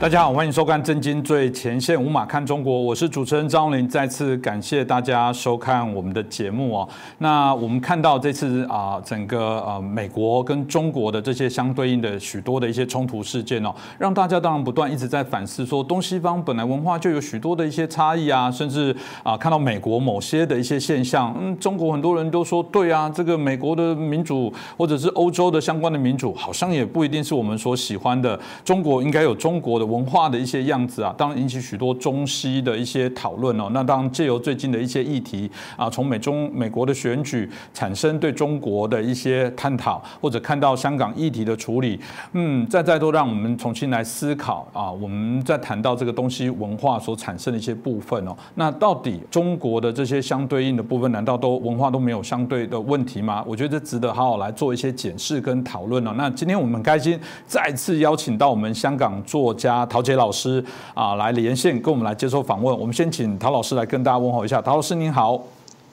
[0.00, 3.86] 大家好，欢迎收看《震惊最前线》，无马看中国，我是主持人张林。
[3.86, 6.88] 再次感谢大家收看我们的节目哦。
[7.18, 28.40] 那我们看到这次啊，整个呃美国跟中国的这些相对应的许多的一些冲突事件哦，让大家当然不断一直在反思，说东西方本来文化就有许多的一些差异啊，甚至啊看到美国某些的一些现象，嗯，中国很多人都说对啊，这个美国的民主或者是欧洲的相关的民主，好像也不一定是我们所喜欢的。
[28.64, 29.89] 中国应该有中国的。
[29.90, 33.68] 文化的一些样子啊，当然引起许多中西的一些讨论哦。
[33.72, 41.98] 那当然借由最近的一些议题啊，从美中美国的选举产生对中国的一些探讨，或者看到香港议题的处理，
[42.32, 44.90] 嗯，再再都让我们重新来思考啊。
[44.90, 53.42] 我们在谈到这个东西文化所产生的一些部分哦，那到底中国的这些相对应的部分，难道都文化都没有相对的问题吗？
[53.46, 56.12] 我觉得这值得好好来做一些检视跟讨论哦。
[56.16, 59.79] 那今天我们很开心再次邀请到我们香港作家。
[59.86, 60.64] 陶杰老师
[60.94, 62.78] 啊，来连线跟我们来接受访问。
[62.78, 64.60] 我们先请陶老师来跟大家问候一下。
[64.60, 65.40] 陶老师您好，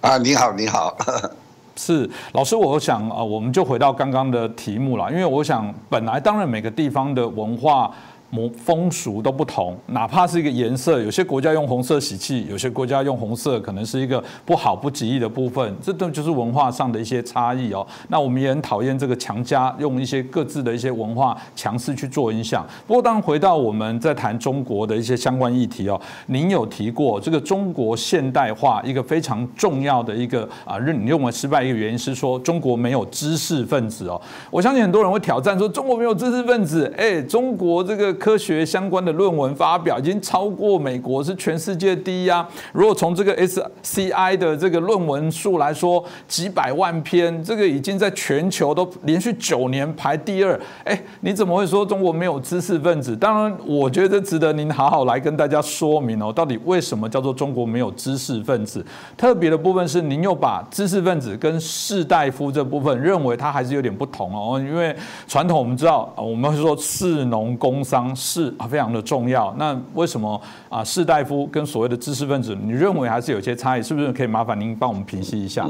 [0.02, 0.96] 啊，你好，你好，
[1.76, 2.56] 是老师。
[2.56, 7.92] 我想啊，我们就回到刚刚的题目了，因为我想本来当然每个地方的文化。
[8.30, 17.88] 模风俗都不同，哪怕是一个颜色，有些国家用红色喜气，有些国家用红色，可能是一个不好不吉利的部分，这都就是文化上的一些差异哦。
[18.09, 22.67] 那我们也很讨厌这个强加用一些各自的一些文化强势去做影响。
[22.86, 34.22] 不过，当回到我们在谈中国的一些相关议题哦，您有提过这个中国现代化一个非常重要的一个啊认你认为失败一个原因是说中国没有知识分子哦。
[34.52, 38.17] 我相信很多人会挑战说中国没有知识分子，哎，中国这个。
[38.18, 42.48] 科学相关的论文发表已经超过美国，是全世界第一啊！
[42.74, 50.59] 如果从这个 SCI 的这个论文数来说，几百万篇，这个已经在全球都连续九年排第二。
[50.84, 53.16] 哎，你怎么会说中国没有知识分子？
[53.16, 58.86] 当然，我觉得值得您好好来跟大家说明哦，到底为什么叫做中国没有知识分子？
[59.16, 64.96] 特别的部分是，您又把知识分子跟士大夫这部分认为它还是有点不同哦，因为
[65.28, 68.06] 传统我们知道，我们会说士农工商。
[68.16, 69.53] 是啊，非常的重要。
[69.57, 73.81] 那为什么啊，士大夫跟所谓的知识分子，你认为还是有些差异？
[73.84, 75.69] 是不是可以麻烦您帮我们平息一下？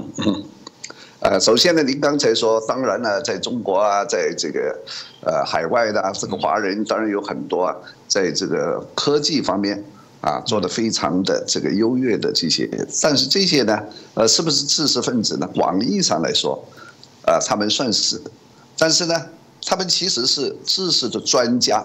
[1.19, 4.75] 呃，首先呢，您刚才说，当然呢，在中国啊，在这个
[5.21, 7.75] 呃海外的这个华人，当然有很多啊，
[8.07, 9.83] 在这个科技方面
[10.21, 12.69] 啊，做的非常的这个优越的这些。
[13.01, 13.79] 但是这些呢，
[14.13, 15.47] 呃，是不是知识分子呢？
[15.55, 16.63] 广义上来说，
[17.25, 18.21] 呃，他们算是，
[18.77, 19.15] 但是呢。
[19.69, 21.83] 他们其实是知识的专家，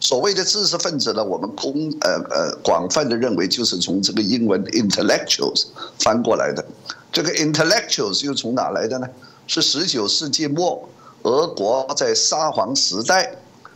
[0.00, 5.66] 所谓的知识分子呢，我们公呃呃广泛的认为就是从这个英文 intellectuals
[5.98, 6.64] 翻过来的。
[7.12, 9.06] 这个 intellectuals 又从哪来的呢？
[9.46, 10.88] 是十九世纪末
[11.22, 13.34] 俄国在沙皇时代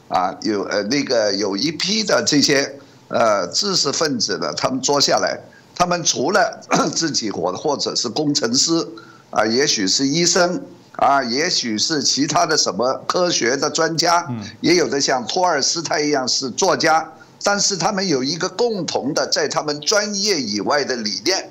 [0.09, 5.39] 啊，有呃那个有一批的这些呃知识分子呢，他们坐下来，
[5.75, 6.61] 他们除了
[6.95, 8.89] 自己或或者是工程师
[9.31, 10.63] 啊，也许是医生。
[10.97, 14.27] 啊，也许是其他的什么科学的专家，
[14.61, 17.13] 也有的像托尔斯泰一样是作家，
[17.43, 21.49] 但是他们有一个共同的，在他们专业以外的理念，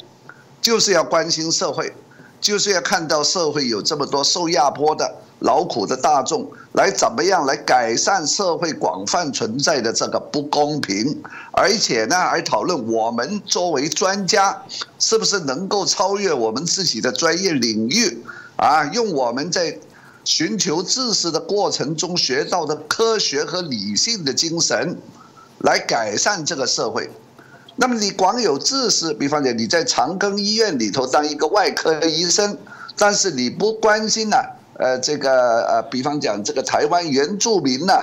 [0.61, 1.93] 就是要关心社会，
[2.39, 11.21] 就是要看到社会有这么多受压迫的劳苦的大众，来怎么样来改善社会广泛存在的这个不公平，
[11.51, 14.63] 而且呢，还讨论我们作为专家，
[14.99, 18.23] 是不是能够超越我们自己的专业领域。
[18.55, 19.77] 啊，用我们在
[20.23, 24.97] 寻求知识的过程中学到的科学和理性的精神，
[25.59, 27.09] 来改善这个社会。
[27.75, 32.57] 那么你光有知识，比方讲你在长庚医院里头当一个外科医生，
[32.95, 34.37] 但是你不关心呢，
[34.77, 37.93] 呃，这个呃，比方讲这个台湾原住民呢，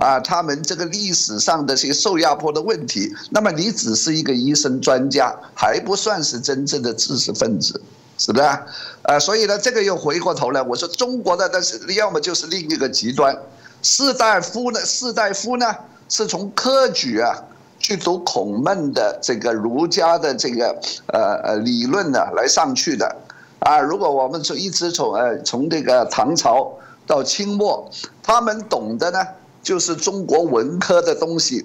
[0.00, 7.80] 啊，他们这个历史上的些受压迫的问题，那么你只是一个医生专家，还不算是真正的知识分子。
[8.20, 8.66] 是不是啊？
[9.00, 13.34] 呃，所以呢，这个又回过头来，我说中国的，但是要么就是另一个极端，
[13.80, 15.74] 士大夫呢，士大夫呢，
[16.10, 17.34] 是从科举啊
[17.78, 23.16] 去读孔孟的这个儒家的这个呃呃理论呢来上去的，
[23.60, 26.70] 啊，如果我们从一直从呃从这个唐朝
[27.06, 27.90] 到清末，
[28.22, 29.26] 他们懂的呢
[29.62, 31.64] 就是中国文科的东西，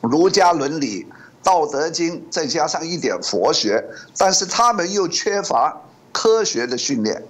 [0.00, 1.06] 儒家伦理。
[1.42, 3.84] 道德经再加上一点佛学，
[4.16, 5.80] 但是他们又缺乏
[6.12, 7.22] 科学的训练，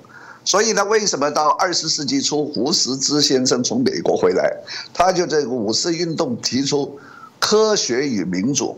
[0.44, 4.50] 所以呢，为什么到二十世纪初，胡适之先生从美国回来，
[4.94, 6.98] 他就这个五四运动提出
[7.38, 8.76] 科学与民主，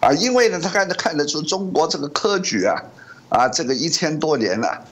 [0.00, 2.82] 啊，因为呢，他看得看得出中国这个科举啊，
[3.28, 4.84] 啊，这个一千多年了，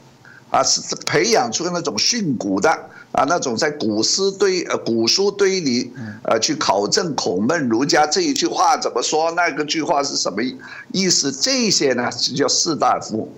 [0.50, 5.92] 啊，是培养出那种训诂的啊，那种在古诗堆呃古书堆里
[6.24, 10.42] 呃去考证孔孟儒家这一句话怎么说，那个句话是什么
[10.92, 11.32] 意思？
[11.32, 13.32] 这些呢就叫士大夫，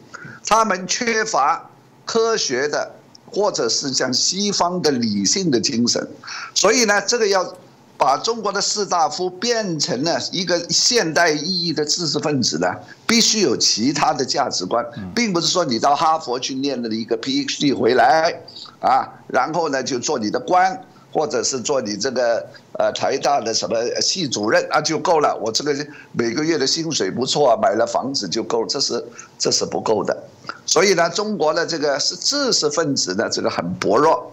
[0.46, 1.70] 他们缺乏
[2.04, 2.94] 科学的
[3.26, 6.08] 或者是像西方的理性的精神，
[6.54, 7.54] 所以呢，这个要。
[8.00, 12.66] 把中国的士大夫变成了一个现代意义的知识分子呢，
[13.06, 14.82] 必须有其他的价值观，
[15.14, 18.34] 并不是说你到哈佛去念了一个 PhD 回来，
[18.80, 20.82] 啊，然后呢就做你的官，
[21.12, 22.42] 或者是做你这个
[22.78, 25.76] 呃台大的什么系主任啊就够了，我这个
[26.12, 29.04] 每个月的薪水不错，啊买了房子就够，这是
[29.38, 30.16] 这是不够的，
[30.64, 34.32] 所以呢，中国的这个是知识分子呢，这个很薄弱。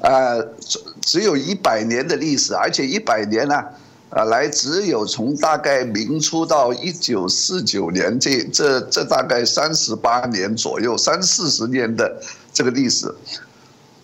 [0.00, 3.60] 呃，只只有一百年的历史，而且一百年呢，
[4.10, 12.20] 呃，来只有从大概明初到一九四九年这这这大概三十八年左右，三四十年的
[12.52, 13.12] 这个历史，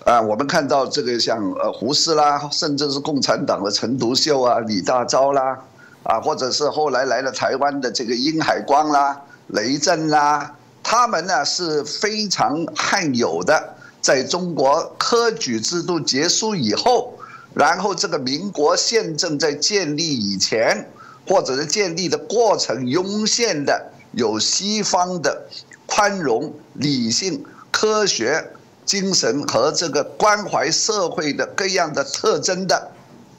[0.04, 5.56] 啊，我们看到这个像呃胡适啦，甚至是共产党的陈独秀啊、李大钊啦，
[6.02, 10.52] 啊，或者是后来来了台湾的这个殷海光啦、雷震啦，
[10.82, 13.76] 他们呢是非常罕有的。
[14.00, 17.18] 在中国科举制度结束以后，
[17.54, 20.88] 然后这个民国宪政在建立以前，
[21.26, 25.46] 或者是建立的过程涌现的有西方的
[25.86, 28.52] 宽容、理性、科学
[28.84, 32.90] 精神和这个关怀社会的各样的特征的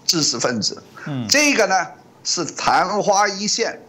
[0.06, 1.76] 知识分子，嗯，这个呢
[2.24, 3.82] 是昙花一现，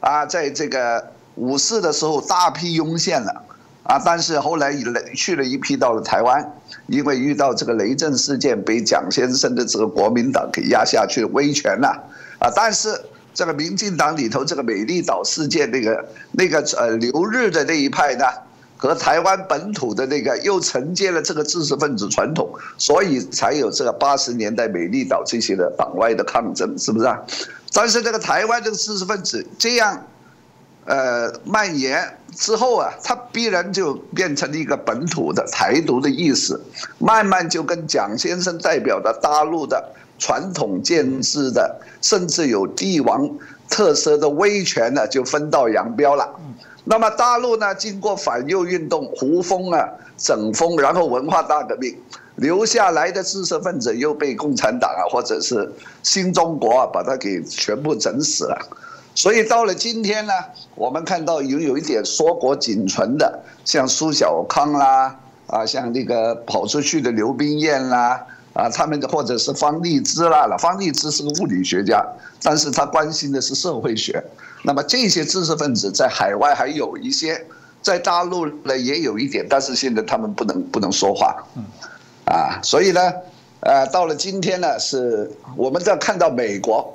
[0.00, 3.44] 啊，在这个五四的时候大批涌现了。
[3.88, 3.98] 啊！
[4.04, 6.52] 但是后来来去了一批到了台湾，
[6.88, 11.88] 因为遇到这个雷震事件，被蒋先生的这个国民党给压下去威权了。
[12.38, 12.52] 啊！
[12.54, 13.00] 但是
[13.32, 18.26] 这个民进党里头这个美丽岛事件那个那个呃留日的那一派呢，
[18.76, 22.46] 和台湾本土的那个又承接了这个知识分子传统，
[22.76, 27.18] 所以才有这个八十年代美丽岛这些的党外的抗争，是不是啊？
[27.72, 30.06] 但是这个台湾这个知识分子这样。
[30.88, 32.02] 呃，蔓延
[32.34, 36.58] 之后啊，它必然就变成了一个本土的台独的意思，
[36.98, 43.28] 慢慢就跟蒋先生代表的大陆的传统建制的，甚至有帝王
[43.68, 46.26] 特色的威权呢，就分道扬镳了。
[46.84, 49.86] 那么大陆呢，经过反右运动、胡风啊、
[50.16, 51.94] 整风，然后文化大革命，
[52.36, 55.70] 留下来的知识分子又被共产党啊，或者是
[56.02, 58.58] 新中国啊，把它给全部整死了。
[59.18, 60.32] 所以到了今天呢，
[60.76, 65.12] 我们看到有有一点硕果仅存的，像苏小康啦，
[65.48, 68.24] 啊，像那个跑出去的刘冰燕啦，
[68.54, 72.00] 啊，他们或者是方励之啦，方励之是个物理学家，
[72.40, 74.22] 但是他关心的是社会学。
[74.62, 77.44] 那么这些知识分子在海外还有一些，
[77.82, 81.44] 在大陆呢也有一点，但是现在他们不能不能说话，
[82.26, 83.00] 啊，所以呢，
[83.62, 86.94] 呃，到了今天呢，是我们在看到美国。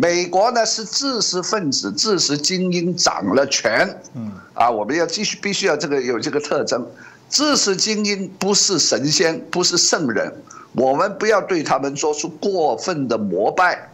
[0.00, 6.86] 美国呢是知识分子、知识精英掌了权，嗯，啊，我们要继续必须要这个有这个特征，
[7.28, 10.32] 知识精英不是神仙，不是圣人，
[10.72, 13.90] 我们不要对他们做出过分的膜拜，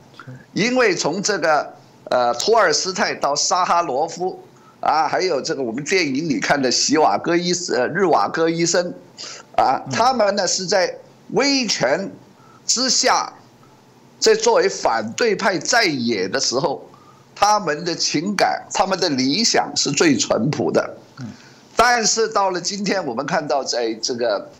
[0.53, 1.75] 因为从这个
[2.05, 4.41] 呃托尔斯泰到沙哈罗夫，
[4.79, 8.95] 啊，还有这个我们电影里看的席瓦戈医呃日瓦戈医生，
[9.57, 10.95] 啊，他们呢是在
[11.33, 12.09] 威权
[12.65, 13.33] 之下。
[14.19, 16.89] 在作为反对派在野的时候，
[17.35, 20.97] 他们的情感、他们的理想是最淳朴的。
[21.77, 24.51] 但是到了今天，我们看到在这个，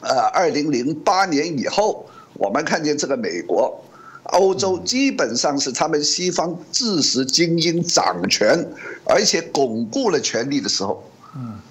[0.00, 3.78] 呃，二零零八年以后，我们看见这个美国、
[4.24, 8.66] 欧洲基本上是他们西方知识精英掌权，
[9.04, 11.04] 而且巩固了权力的时候。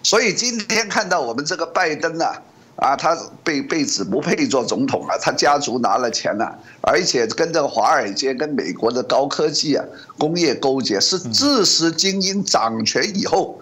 [0.04, 2.40] 所以今天看到我们这个拜登啊。
[2.80, 9.84] 啊，他被被指不配做总统啊，他家族拿了钱了，而且跟这个华尔街、跟美国的高科技啊、
[10.18, 13.60] 工业勾结，是知识精英掌权以后，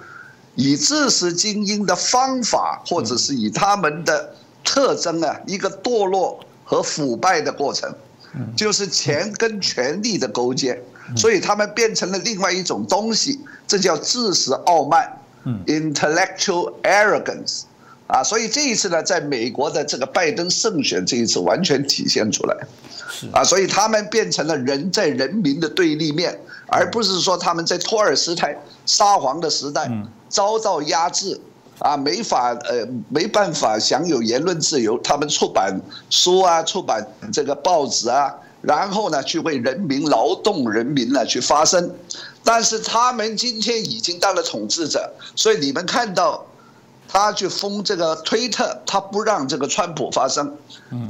[0.53, 7.91] 以知识精英的方法，或者是以他们的特征啊，一个堕落和腐败的过程，
[8.55, 10.79] 就是钱跟权力的勾结，
[11.15, 15.11] 所以他们变成了另外一种东西，这叫知识傲慢
[15.65, 17.63] ，intellectual arrogance。
[18.07, 22.55] 啊，所以这一次呢，在美国的这个拜登胜选这一次完全体现出来，
[23.33, 29.91] 啊，所以他们变成了人在人民的对立面，而不是说他们在托尔斯泰沙皇的时代
[30.29, 31.37] 遭到压制，
[31.79, 35.77] 啊，没法呃没办法享有言论自由，他们出版
[36.09, 41.93] 书啊，出版这个报纸啊，然后呢去为人民劳动人民呢去发声，
[42.41, 46.45] 但是他们今天已经当了统治者，所以你们看到。
[47.07, 50.57] 他去封这个推特，他不让这个川普发声，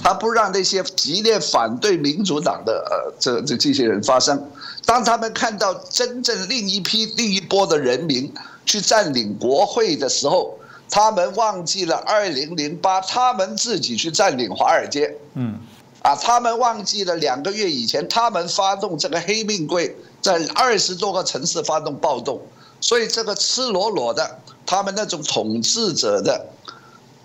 [0.02, 4.50] 他不让那些激烈反对民主党的呃这这这些人发声。
[4.86, 8.34] 当他们看到真正另一批另一波的人民
[8.66, 10.58] 去占领国会的时候，
[10.90, 15.60] 他们忘记了二零零八他们自己去占领华尔街，嗯，
[16.04, 22.40] 啊，他们忘记了两个月以前他们发动这个黑命贵，在二十多个城市发动暴动，
[22.82, 24.40] 所以这个赤裸裸的。
[24.70, 26.46] 他们那种统治者的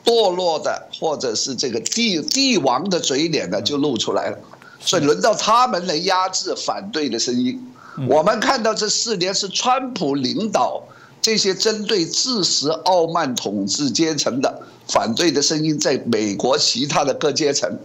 [0.04, 4.38] 堕落的，或者是这个帝帝王的嘴脸呢，就露出来了。
[4.78, 7.60] 所以轮到他们来压制反对的声音。
[8.08, 10.84] 我们看到这四年是川普领导
[11.20, 17.76] 这些针对自食傲慢统治阶层的反对的声音，在美国其他的各阶层，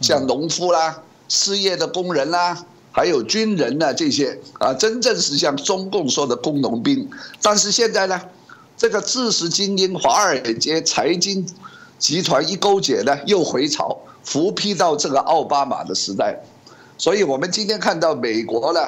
[0.00, 7.10] 像农夫啦、失业的工人啦，还有军人呢，这些啊，真正是像中共说的工农兵。
[7.42, 8.20] 但是现在呢？
[8.76, 11.46] 这个知识精英、华尔街财经
[11.98, 16.40] 集团一勾结呢，又回潮，复辟到这个奥巴马的时代，
[16.98, 18.80] 所以我们今天看到美国呢，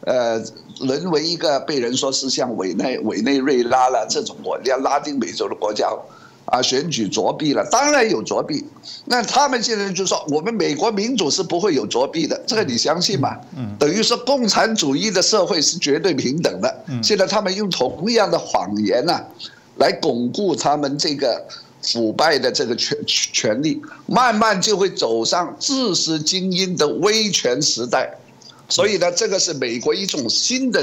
[0.00, 0.42] 呃，
[0.80, 5.88] 沦为一个被人说是像委内委内瑞拉了这种国家，拉丁美洲的国家。
[6.44, 8.64] 啊，选举作弊了，当然有作弊。
[9.06, 13.36] 那他们现在就说，我们美国民主是不会有作弊的，这个你相信吗？
[13.56, 16.84] 嗯，等于说共产主义的社会是绝对平等的。
[16.88, 19.18] 嗯，现在他们用同样的谎言呢，
[19.76, 21.42] 来巩固他们这个
[21.80, 28.12] 腐败的这个权权利，慢慢就会走上知识精英的威权时代。
[28.68, 30.80] 所以呢，这个是美国一种新的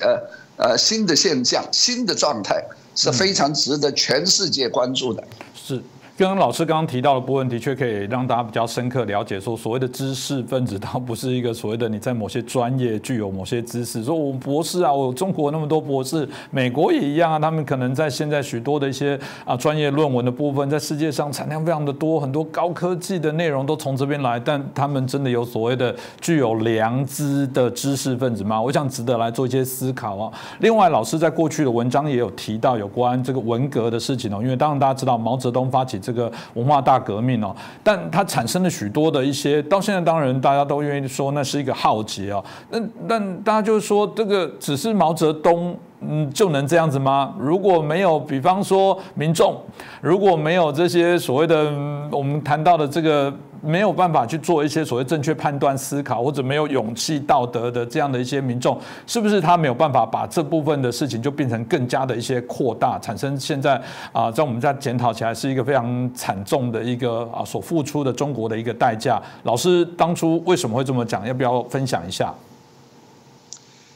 [0.00, 0.18] 呃
[0.56, 2.64] 呃新的现象，新的状态。
[2.94, 5.22] 是非常值得全世界关注的。
[5.54, 5.82] 是。
[6.14, 14.04] 跟老师刚刚提到的部分，的确可以让大家比较深刻了解，说所谓的知识分子，它不是一个所谓的你在某些专业具有某些知识。
[14.04, 24.38] 说我们博士啊，我中国那么多博士，美国也一样啊，他们可能在现在许多的一些啊专业论文的部分，在世界上产量非常的多，很多高科技的内容都从这边来。
[24.38, 28.60] 但他们真的有所谓的具有良知的知识分子吗？
[28.60, 30.30] 我想值得来做一些思考啊。
[30.60, 36.01] 另外，老师在过去的文章也有提到有关这个文革的事情哦，因为当然大家知道毛泽东发起。
[36.02, 42.44] 这个文化大革命哦，但它产生了许多的一些，到现在当然大家都愿意说那是一个浩劫哦。
[42.70, 42.78] 那
[43.08, 45.74] 但大家就是说，这个只是毛泽东。
[46.04, 47.32] 嗯，就能这样子吗？
[47.38, 49.56] 如果没有，比方说民众，
[50.00, 51.66] 如果没有这些所谓的
[52.10, 53.32] 我们谈到的这个
[53.64, 58.76] 没有办法去做一些所谓正确判断、思考，或者没有勇气、道德的这样的一些民众，
[59.06, 63.80] 是不是他没有办法把这部分的事情就变成更加的一些扩大，产生现在
[64.12, 69.22] 啊，在我们在检讨起来是一个非常惨重的一个啊所付出的中国的一个代价？
[69.44, 71.24] 老师当初为什么会这么讲？
[71.26, 72.34] 要不要分享一下？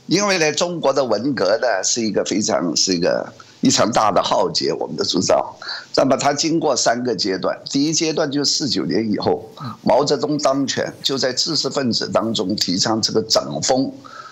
[0.07, 3.27] 因为呢，中国的文革呢是一个非常是一个
[3.67, 5.53] 一场大的浩劫，我们的铸造。
[5.97, 9.51] 那么它经过三个阶段，第一阶段就是四九年以后，
[9.83, 13.91] 毛泽东当权，就在知识分子当中提倡这个整风，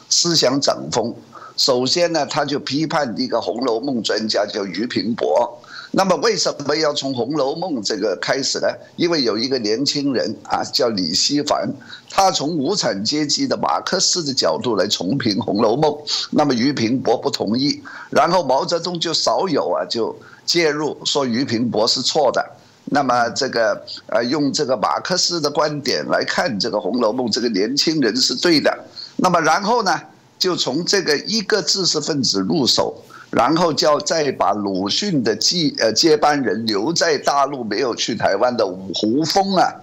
[0.09, 1.13] 思想整风。
[1.57, 5.61] 首先呢，他就批判一个《红楼梦》专家叫俞平伯。
[5.97, 8.67] 那么为什么要从《红楼梦》这个开始呢？
[8.97, 11.73] 因为有一个年轻人啊，叫李希凡，
[12.11, 15.93] 他从无产阶级的马克思的角度来重评《红楼梦》。
[16.33, 22.45] 那么俞平伯不同意，然后毛泽东就少有啊就介入，说俞平伯是错的。
[22.87, 28.77] 那么这个呃用这个马克思的观点来看这个《红楼梦》，这个年轻人是对的。
[29.17, 30.01] 那么然后呢，
[30.41, 33.01] 就从这个一个知识分子入手。
[33.37, 38.65] 然后叫再把鲁迅的继呃接班人留在大陆没有去台湾的
[38.95, 39.75] 胡风啊，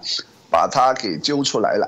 [0.48, 1.86] 把他给揪出来了，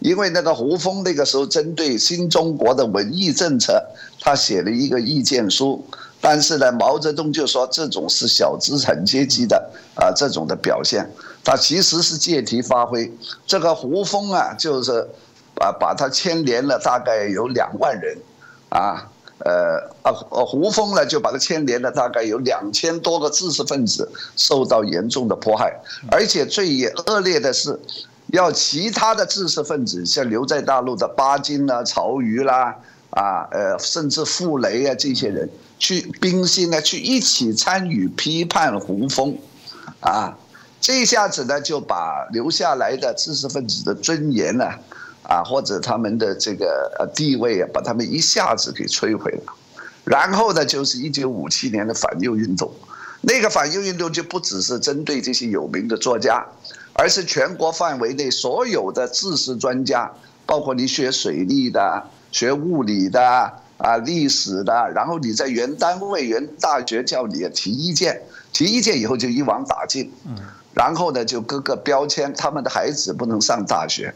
[0.00, 3.82] 因为那个胡风那个时候针对新中国的文艺政策，
[4.20, 5.82] 他写了一个意见书，
[6.20, 11.10] 但是呢，毛泽东就说这种是小资产阶级的啊这种的表现，
[11.42, 13.10] 他其实是借题发挥，
[13.46, 15.08] 这个胡风啊，就是
[15.54, 18.18] 把把他牵连了大概有两万人，
[18.68, 19.08] 啊。
[19.38, 25.78] 呃啊呃，胡风呢就把它牵连了，大概有两千多个知识分子受到严重的迫害，
[26.10, 27.78] 而且最恶劣的是，
[28.28, 32.74] 要其他的知识分子，像留在大陆的巴金啦、曹禺啦，
[33.10, 39.36] 啊呃，甚至傅雷啊这些人，去冰心呢去一起参与批判胡风，
[40.00, 40.34] 啊，
[40.80, 44.64] 这一下子呢就把留下来的知识分子的尊严呢。
[44.64, 44.78] 啊，
[45.44, 49.52] 或者他们的这个呃地位啊，把他们一下子给摧毁了。
[50.04, 52.72] 然后呢，就是一九五七年的反右运动，
[53.22, 56.46] 那个反右运动就不只是针对这些有名的作家，
[56.92, 60.10] 而是全国范围内所有的知识专家，
[60.46, 70.10] 包括你学水利的、学物理的、啊历史的，然后你在原单位、原大学叫你提意见，提意见以后就一网打尽，
[70.72, 74.14] 然后呢就各个标签他们的孩子不能上大学，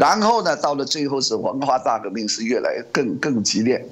[0.00, 3.86] 然后呢到了最后是文化大革命是越来更更激烈，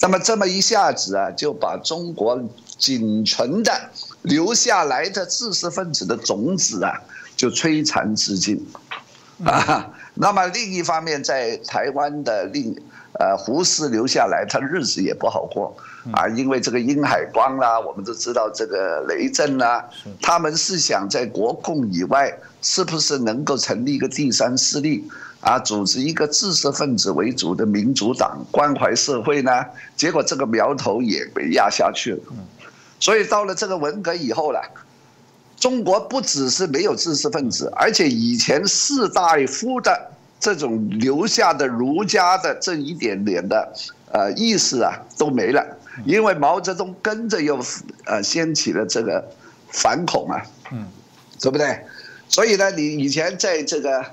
[0.00, 2.40] 那么这么一下子啊就把中国
[2.78, 3.72] 仅存的
[4.22, 6.92] 留下来的知识分子的种子啊
[7.36, 8.64] 就摧残至今，
[9.44, 12.76] 啊，那么另一方面在台湾的另。
[13.18, 15.74] 呃，胡适留下来，他日子也不好过。
[16.12, 19.84] 啊，因为这个殷海光啦，我们都知道这个雷震啦，
[20.22, 25.02] 他们是想在国共以外，是不是能够成立一个第三势力
[25.40, 29.64] 啊，组织一个知识分子为主的民主党，关怀社会呢？
[29.96, 32.20] 结果这个苗头也被压下去了。
[33.00, 34.60] 所以到了这个文革以后了，
[35.58, 40.12] 中国不只是没有知识分子，而且以前士大夫的。
[40.40, 43.72] 这种留下的儒家的这一点点的
[44.12, 45.66] 呃意识啊都没了，
[46.04, 47.58] 因为毛泽东跟着又
[48.04, 49.20] 呃掀起了这个
[49.72, 50.40] 反恐啊，
[50.70, 50.86] 嗯，
[51.40, 51.76] 对不对？
[52.28, 54.04] 所以呢，你以前在这个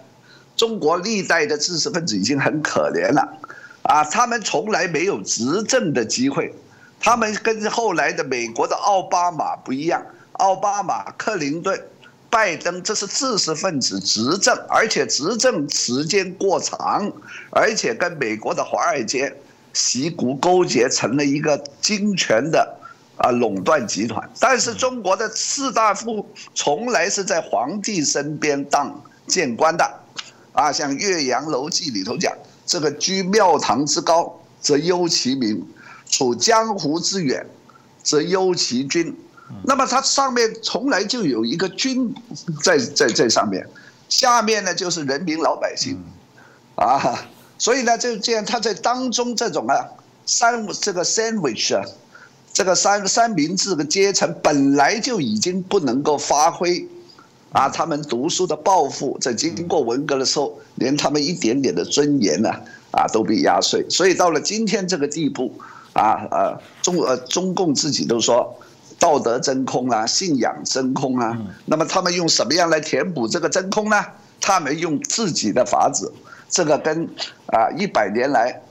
[0.56, 3.38] 中国历代的知识分子已经很可怜了
[3.84, 6.54] 啊，他们从来没有执政的机会，
[7.00, 11.80] 他们跟后来的美国的奥巴马不一样，奥巴马、克林顿。
[12.28, 17.10] 拜登这是知识分子执政，而且执政时间过长，
[17.50, 19.34] 而且跟美国的华尔街
[19.72, 22.78] 习股勾结成了一个金权的
[23.16, 24.30] 啊垄断集团。
[24.38, 29.90] 但是中国的士大夫从来是在皇帝身边当谏官的，
[30.56, 32.34] 啊，像《岳阳楼记》里头讲，
[32.66, 35.64] 这个居庙堂之高则忧其民，
[36.10, 37.46] 处江湖之远
[38.02, 39.16] 则忧其君。
[39.64, 42.16] 那么它上面从来就有一个君
[42.64, 43.68] 在在在上面，
[44.10, 46.02] 下面呢就是人民老百姓，
[46.76, 47.28] 啊，
[47.60, 49.76] 所以呢就这样，他在当中这种啊
[50.26, 51.86] 三这个 sandwich 啊，
[52.54, 56.88] 这个三三明治的阶层本来就已经不能够发挥，
[57.56, 62.50] 啊，他们读书的抱负，在经过文革的时候，连他们一点点的尊严呢，
[62.91, 65.54] 啊，都被压碎，所以到了今天这个地步，
[65.94, 68.54] 啊呃中呃中共自己都说。
[68.98, 74.02] 道德真空啊，信仰真空啊，那么他们用什么样来填补这个真空呢？
[74.39, 76.12] 他们用自己的法子，
[76.50, 77.06] 这个跟
[77.48, 78.62] 啊一百年来，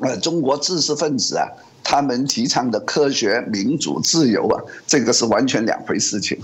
[0.00, 1.46] 呃中国知识分子啊，
[1.84, 6.38] 他们提倡的科学、民主、自由啊，这个是完全两回事情。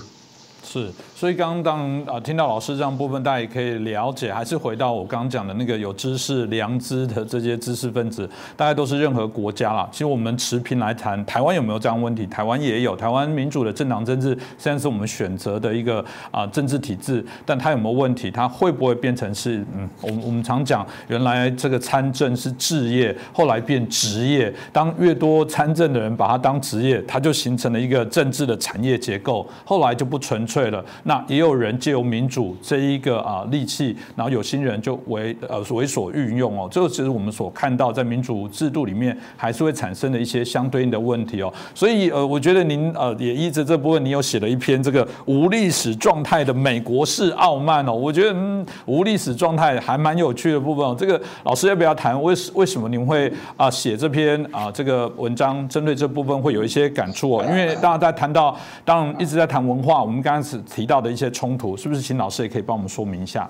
[0.62, 9.86] 是，所以刚刚啊听到老师这样部分，大家也可以了解，还是回到我刚刚讲的那个有知识良知的这些知识分子，大概都是任何国家啦。
[9.92, 12.26] 其实我们持平来谈，台湾有没有这样问题？
[12.28, 18.30] 台湾也有，台湾民主的政党政治现在是我们选择的一个啊政治体制，但它有没有问题？
[18.30, 30.70] 它会不会变成是嗯，我们我们常讲，原来这个参政是置业，后来变职业，当越多参政的人把它当职业，它就形成了一个政治的产业结构，后来就不纯粹。
[30.70, 41.52] 了，那也有人借由民主这一个啊利器，然后有心人就为呃为所运用哦，这个其实我们所看到在民主制度里面还是会产生的一些相对应的问题哦。
[41.74, 47.92] 所以呃，我觉得您呃也依着这部分，你有写了一篇这个无历史状态的美国式傲慢哦。
[47.92, 50.94] 我觉得嗯无历史状态还蛮有趣的部分哦。
[50.96, 57.44] 这个老师要不要谈为为什么您会啊写这篇啊这个文章，针对这部分会有一些感触哦？
[57.48, 60.40] 因为大家在谈到当然一直在谈文化，我们刚刚。
[60.70, 63.48] 提到的一些冲突，是不是请老师也可以帮我们说明一下？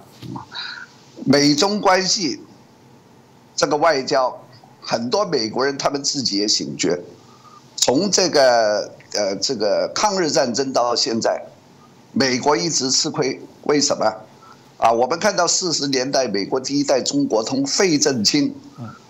[1.25, 2.41] 美中关系
[3.55, 4.35] 这个外交，
[4.81, 6.99] 很多美国人他们自己也醒觉，
[7.77, 11.43] 从这个呃这个抗日战争到现在，
[12.13, 13.41] 美国一直吃亏。
[13.65, 14.07] 为什么？
[14.79, 18.55] 啊，我们看到四十年代美国第一代中国通费正清，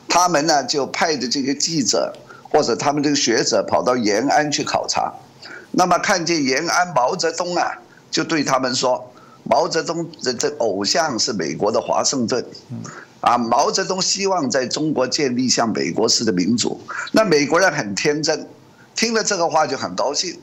[0.09, 5.12] 他们呢就派的这个记者或者他们这个学者跑到延安去考察。
[5.70, 7.70] 那么看见延安毛泽东啊，
[8.11, 9.12] 就对他们说：
[9.44, 12.44] 毛泽东的这偶像是美国的华盛顿，
[13.20, 16.81] 啊，毛泽东希望在中国建立像美国式的民主。
[17.12, 18.46] 那美国人很天真，
[18.94, 20.38] 听了这个话就很高兴，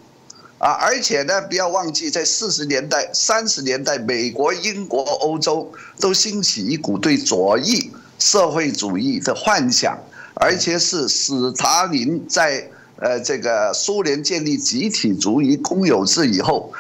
[0.58, 9.98] 啊，而且呢，不要忘记，在四十年代、三十年代，美国、英国、欧洲都兴起一股对左翼社会主义的幻想，
[10.36, 12.70] 而且是斯大林在。
[13.00, 16.74] 呃，这个苏联建立集体主义公有制以后，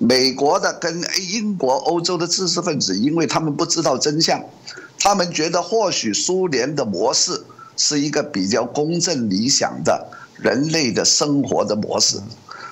[0.00, 4.42] 美国的跟英国、欧洲的知识分子，因为他们不知道真相，
[4.98, 7.44] 他们觉得或许苏联的模式
[7.76, 12.18] 是一个比较公正、理想的人类的生活的模式，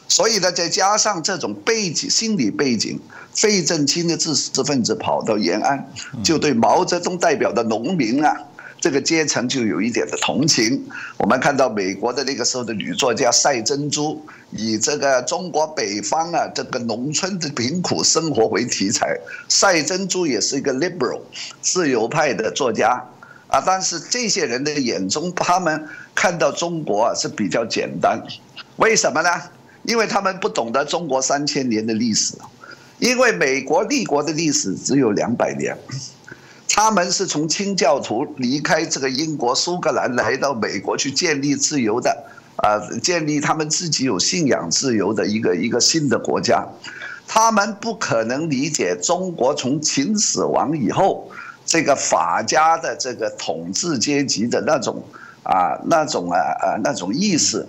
[0.09, 2.99] 所以呢，再加上这种背景、心理背景，
[3.33, 5.89] 费正清的知识分子跑到延安，
[6.25, 8.37] 就对毛泽东代表的农民啊。
[8.81, 10.85] 这个阶层就有一点的同情。
[11.17, 14.21] 我们看到美国的那个时候的女作家赛珍珠，
[14.53, 19.19] 以这个中国北方啊这个农村的贫苦生活为题材。
[19.49, 21.21] 赛珍珠也是一个 liberal
[21.61, 23.03] 自由派的作家
[23.49, 28.23] 啊，但是这些人的眼中，他们看到中国啊是比较简单。
[28.77, 29.29] 为什么呢？
[29.83, 32.35] 因为他们不懂得中国三千年的历史。
[32.99, 35.77] 因为美国立国的历史只有两百年，
[36.69, 42.17] 他们是从清教徒离开这个英国苏格兰来到美国去建立自由的，
[42.63, 46.65] 啊，建立他们自己有信仰自由的一个一个新的国家，
[47.27, 51.29] 他们不可能理解中国从秦始皇以后
[51.67, 55.03] 这个法家的这个统治阶级的那种
[55.43, 57.67] 啊那种啊啊那种意识。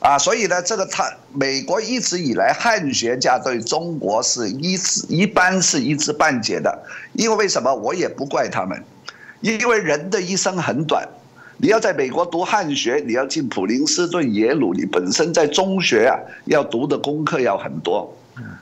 [0.00, 6.82] 啊，所以呢，这个他美国一直以来汉学家对中国是一知一般是一知半解的，
[7.14, 7.72] 因为为什么？
[7.74, 8.84] 我也不怪他们，
[9.40, 11.08] 因为人的一生很短，
[11.58, 18.14] 你要在美国读汉学，你要进普林斯顿、耶鲁，你本身在中学啊要读的功课要很多，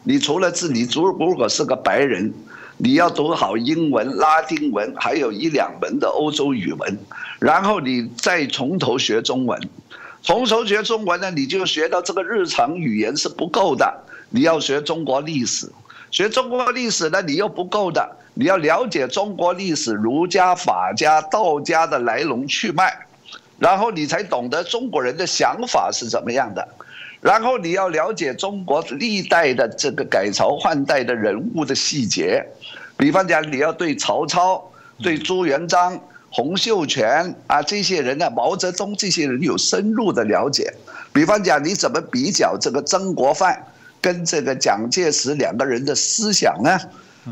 [0.04, 2.33] 你除了是，你如如果是个白人，
[2.76, 6.98] 你要读好英文、拉丁文，还有一两门的欧洲语文，
[7.40, 9.61] 然后你再从头学中文。
[10.22, 15.68] 从头学中文呢，你就学到这个日常语言是不够的，你要学中国历史，
[16.14, 22.96] 学中国历史呢，你又不够的，你要了解中国历史儒家、法家、道家的来龙去脉，
[23.59, 26.68] 然后你才懂得中国人的想法是怎么样的，
[27.20, 32.46] 然后你要了解中国历代的这个改朝换代的人物的细节，
[32.96, 34.70] 比方讲，你要对曹操、
[35.03, 36.00] 对朱元璋。
[36.31, 40.74] 洪秀全啊，这些人呢，毛泽东这些人有深入的了解。
[41.12, 43.64] 比方讲，你怎么比较这个曾国藩
[44.04, 46.78] 跟这个蒋介石两个人的思想呢？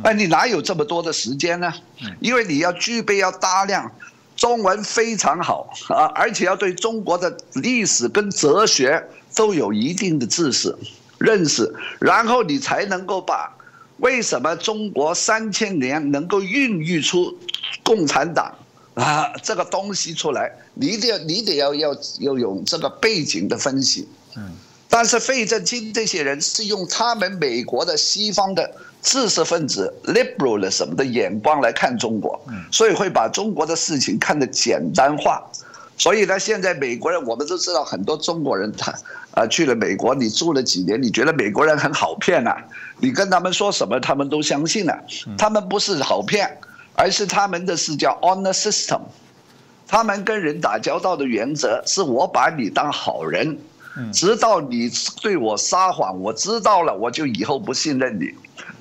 [0.03, 1.71] 哎，你哪有这么多的时间呢？
[2.19, 3.93] 因为你要具备要大量
[4.35, 10.75] 中文非常好啊，而且要对中国的历史跟哲学都有一定的知识
[11.19, 13.55] 认识，然后你才能够把
[13.99, 17.39] 为什么中国三千年能够孕育出
[17.85, 18.51] 共产党。
[18.95, 24.07] 啊，这个东西出来，你一定要你得要要要有这个背景的分析。
[24.37, 24.53] 嗯，
[24.95, 32.39] 但是费正清这些人是用他们美国的西方的知识分子 liberal 的什么的眼光来看中国，
[32.71, 35.43] 所以会把中国的事情看得简单化。
[35.97, 38.93] 所以呢，现在美国人我们都知道，很多中国人他
[39.31, 42.55] 啊去了美国，你住了几年，你觉得美国人很好骗啊？
[42.99, 44.95] 你跟他们说什么，他们都相信了。
[45.39, 46.59] 他们不是好骗。
[46.95, 49.01] 而是他们的是叫 honor system，
[49.89, 53.57] 他们跟人打交道的原则是我把你当好人，
[54.13, 58.33] 直到你对我撒谎，我知道了，我就以后不信任你。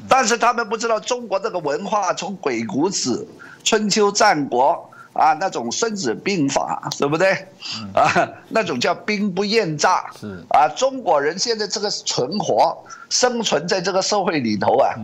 [0.08, 3.28] 但是他们不知道中国这个文化从鬼谷子、
[3.64, 7.32] 春秋战国啊那种孙子兵法，对不对？
[7.94, 10.12] 啊，那种叫兵不厌诈。
[10.20, 12.78] 是啊，中国人现在这个存活、
[13.10, 14.96] 生存在这个社会里头啊。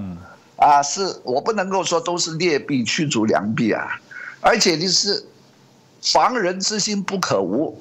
[0.58, 3.88] 啊，是我不能够说都是劣币驱逐良币啊，
[4.41, 5.24] 而且你是
[6.02, 7.78] 防人之心不可无，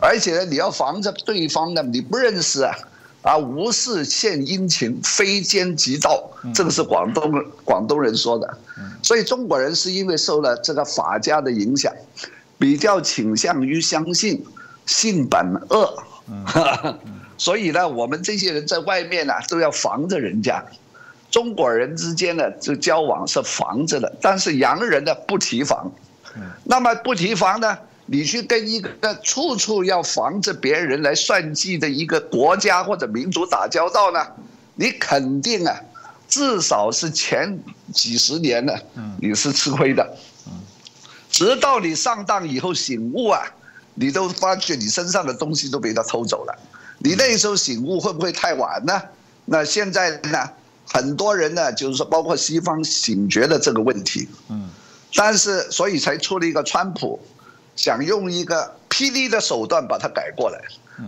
[0.00, 2.74] 而且呢，你要防着对方呢，你不认识啊，
[3.22, 8.58] 啊，无事献殷勤，非奸即盗，这个是广东广东人说的，
[9.02, 11.92] 所以中国人是因为受了这个法家的影响，
[12.58, 14.44] 比较倾向于相信
[14.86, 16.02] 性本恶，
[17.36, 20.64] 所以呢，我们这些人在外面呢都要防着人家。
[21.28, 25.92] 中国人之间呢这交往是防着的，但是洋人呢不提防。
[26.64, 27.78] 那么不提防呢？
[28.06, 34.24] 你去跟一个处处要防着别人来算计的一个国家或者民族打交道呢？
[34.76, 35.76] 你肯定啊，
[36.28, 37.58] 至少是前
[37.92, 38.72] 几十年呢，
[39.20, 40.16] 你是吃亏的。
[41.30, 43.42] 直到你上当以后醒悟啊，
[43.94, 46.58] 你都发觉你身上的东西都被他偷走了。
[46.98, 49.02] 你那时候醒悟会不会太晚呢？
[49.46, 50.48] 那现在呢？
[50.88, 54.65] 很多人呢，就是说，包括西方醒觉的这个问题，嗯，
[55.16, 57.18] 但是所以才出了一个川普，
[57.74, 60.60] 想用一个霹雳的手段把它改过来，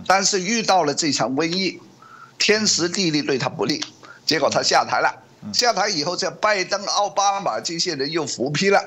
[0.07, 1.79] 但是遇到了这场瘟疫，
[2.37, 3.83] 天时地利对他不利，
[4.25, 5.13] 结果他下台了。
[5.53, 8.83] 下台以后，这拜登、奥巴马这些人又复批了，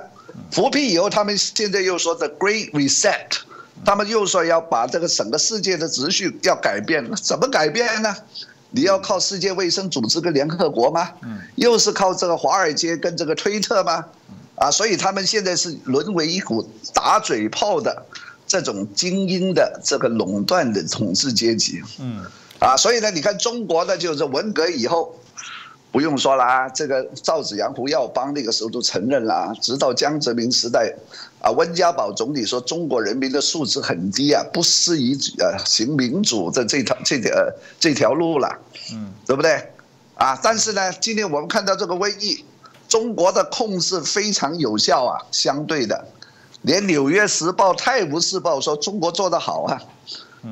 [0.51, 3.39] 复批以后，他们现在又说 The Great Reset，
[3.87, 8.15] 他们又说要把这个整个世界的秩序要改变，怎么改变呢？
[8.71, 11.11] 你要靠世界卫生组织跟联合国吗？
[11.23, 14.05] 嗯，又是靠这个华尔街跟这个推特吗？
[14.62, 18.07] 啊，所以他们现在是沦为一股打嘴炮的
[18.46, 21.83] 这种精英的这个垄断的统治阶级。
[21.98, 22.25] 嗯，
[22.61, 25.16] 啊，所以呢，你看中国呢就是文革以后，
[25.90, 30.94] 不用说啦，这个赵子阳、胡耀邦那个时候都承认了，直到江泽民时代，
[31.40, 37.33] 啊，温家宝总理说中国人民的素质很低啊，不适宜呃行民主的这条这条
[37.81, 38.57] 这条路了，
[38.92, 39.61] 嗯，对不对？
[40.14, 42.44] 啊，但是呢，今天我们看到这个瘟疫，
[42.93, 46.07] 中国的控制非常有效啊，相对的，
[46.61, 49.81] 连《纽约时报》《泰晤士报》说中国做得好啊，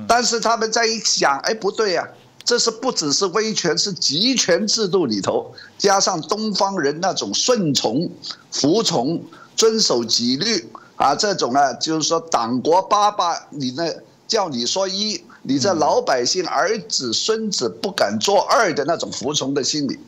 [0.09, 2.09] 但是他们在一想，哎，不对呀。
[2.43, 8.11] 这是不只是威权，是集权制度里头，加上东方人那种顺从、
[8.51, 9.23] 服从、
[9.55, 13.95] 遵守纪律啊，这种啊，就是说党国爸爸，你那
[14.27, 19.99] 叫你说一，你这老百姓儿子孙子不敢做二的那种服从的心理。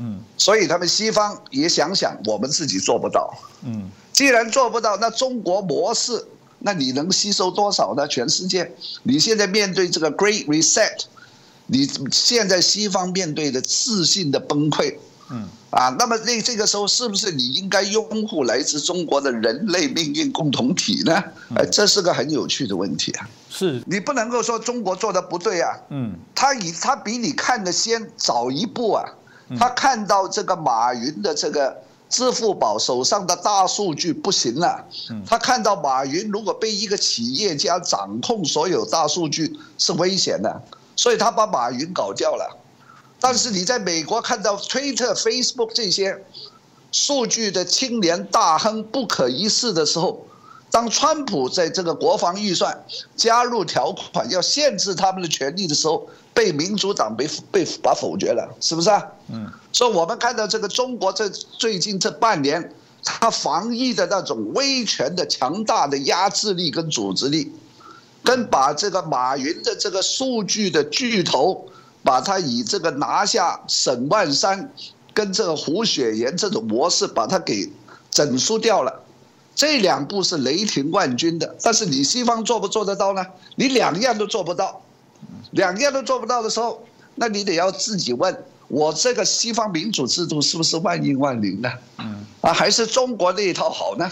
[0.00, 3.32] 嗯，所以他们西方也想想，我们自己做不到。
[3.64, 6.24] 嗯，既然做不到，那中国模式，
[6.60, 8.06] 那你能吸收多少呢？
[8.08, 11.04] 全世界，你现在面对这个 Great Reset。
[11.70, 14.96] 你现在西方面对的自信的崩溃，
[15.30, 21.22] 嗯，啊，那么那这个时候是不是你应该拥护来自中国的人类命运共同体呢？
[21.54, 23.28] 哎，这是个很有趣的问题啊。
[23.50, 29.04] 是你不能够说中国做的不对啊，嗯，他以他比你看的先早一步啊，
[29.56, 34.84] 他看到这个马云的这个支付宝手上的大数据不行了，
[35.24, 40.62] 他看到马云如果被一个企业家掌控所有大数据是危险的。
[40.96, 42.58] 所以他把马云搞掉了，
[43.20, 46.24] 但是你在美国看到 Twitter、Facebook 这些
[46.90, 50.26] 数据的青年大亨不可一世的时候，
[50.72, 52.84] 当川普在这个国防预算
[53.14, 56.08] 加入条款要限制他们的权利的时候，
[56.38, 59.04] 被民主党被被把否决了，是不是啊？
[59.26, 59.50] 嗯。
[59.72, 62.72] 所以我们看到这个中国这最近这半年，
[63.02, 67.52] 他防疫的那种威权的强大的压制力跟组织力。
[68.22, 71.66] 跟把这个马云的这个数据的巨头，
[72.04, 74.72] 把他以这个拿下沈万山，
[75.14, 77.68] 跟这个胡雪岩这种模式把他给
[78.10, 79.02] 整输掉了，
[79.54, 81.56] 这两步是雷霆万钧的。
[81.62, 83.24] 但是你西方做不做得到呢？
[83.56, 84.82] 你两样都做不到，
[85.52, 86.84] 两样都做不到的时候，
[87.14, 91.72] 那你得要自己问我这个西方民主制度是不是万应万灵呢？
[92.40, 94.10] 啊，还是中国那一套好呢？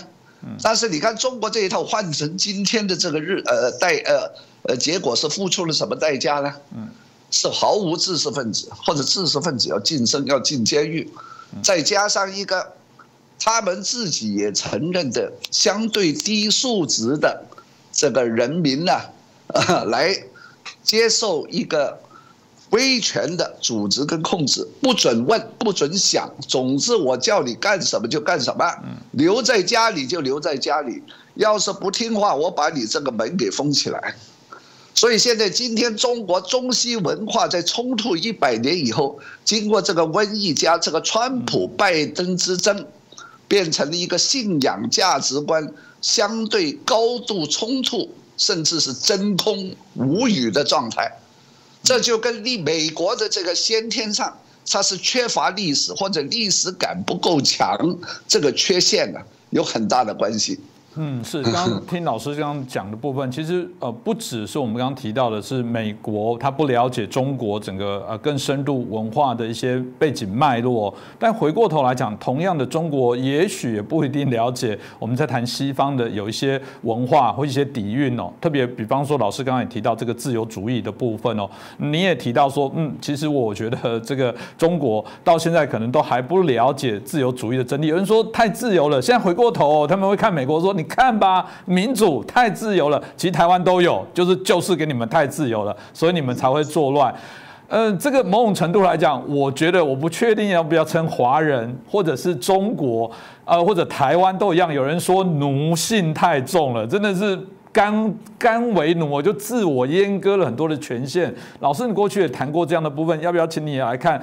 [0.63, 4.31] 但是你看中国这一套换成今天的这个日呃代呃
[4.63, 6.53] 呃结果是付出了什么代价呢？
[6.73, 6.89] 嗯，
[7.31, 11.11] 是毫无知识分子或者知识分子要晋升要进监狱，
[11.65, 12.73] 再加上一个
[13.41, 17.45] 他们自己也承认的相对低素质的
[17.93, 18.93] 这个人民呢，
[19.49, 20.17] 啊 来
[20.87, 22.01] 接受一个。
[22.71, 28.65] 威权的组织跟控制，不准问，不准想，总之我叫你干什么就干什么，
[29.13, 31.01] 留在家里就留在家里，
[31.37, 34.17] 要是不听话，我把你这个门给封起来。
[34.97, 42.85] 所以现在今天中国中西文化在冲突一百年以后，经过这个瘟疫加这个川普拜登之争，
[43.47, 45.73] 变成了一个信仰价值观
[46.03, 51.11] 相对高度冲突，甚至是真空无语的状态。
[51.83, 54.37] 这就跟历美国的这个先天上，
[54.69, 57.79] 它是缺乏历史或者历史感不够强，
[58.27, 59.21] 这个缺陷呢，
[59.51, 60.59] 有很大的关系。
[60.99, 90.86] 嗯，是刚刚听老师刚刚讲的部分，其实呃不只是我们刚刚提到的，是美国他不了解中国整个呃更深度文化的一些背景脉络，但回过头来讲，同样的中国也许也不一定了解我们在谈西方的有一些文化或一些底蕴哦，特别比方说老师刚刚也提到这个自由主义的部分哦，你也提到说，嗯，其实我觉得这个中国到现在可能都还不了解自由主义的真谛，有人说太自由了，现在回过头他们会看美国说你。
[90.87, 97.15] 看吧，民主太自由了，其实台湾都有，就是就是给你们太自由了，所以你们才会作乱。
[97.69, 103.11] 嗯，这个某种程度来讲，我觉得我不确定要不要称华人或者是中国，
[103.45, 104.73] 呃，或者台湾都一样。
[104.73, 107.37] 有人说奴性太重了，真的是
[107.73, 111.35] 甘甘为奴，我就自我阉割了很多的权限。
[111.59, 114.23] 老师，你过去也谈过这样的部分，要不要请你来看？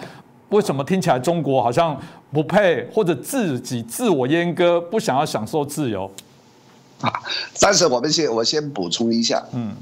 [0.50, 1.98] 为什么听起来中国好像
[2.32, 6.10] 不配，或者自己自我阉割，不想要享受自由？
[7.04, 7.22] 啊，
[7.60, 9.76] 但是我们先我先补充一下，嗯，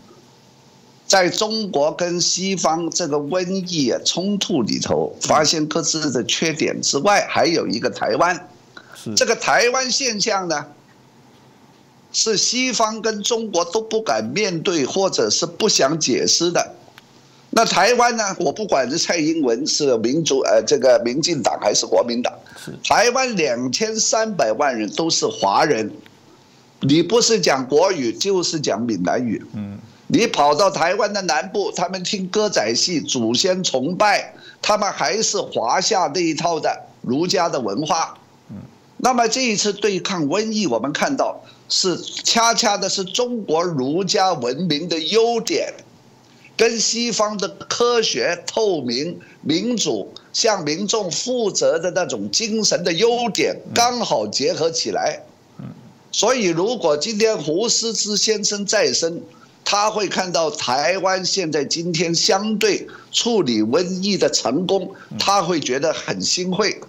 [1.05, 8.49] 在中国跟西方这个瘟疫啊冲突里头，发现各自的缺点之外，还有一个台湾，
[8.95, 9.13] 是。
[9.13, 10.65] 这个台湾现象呢，
[12.11, 16.73] 是西方跟中国都不敢面对或者是不想解释的。
[17.51, 22.73] 那台湾呢，我不管是蔡英文是民主呃这个民进党还是国民党，是。
[22.83, 25.91] 台湾两千三百万人都是华人。
[26.81, 29.43] 你不是讲国语，就是讲闽南语。
[29.53, 38.17] 嗯，你跑到台湾的南部，他们听歌仔戏，祖先崇拜，他们还是华夏那一套的儒家的文化。
[39.03, 45.73] 那么这一次对抗瘟疫，我们看到是恰恰的是中国儒家文明的优点，
[46.55, 55.19] 跟西方的科学、透明、民主、向民众负责的那种精神的优点刚好结合起来。
[56.11, 59.21] 所以，如果今天胡适之先生再生，
[59.63, 66.81] 他会看到台湾现在今天相对处理瘟疫的成功，他会觉得很欣慰，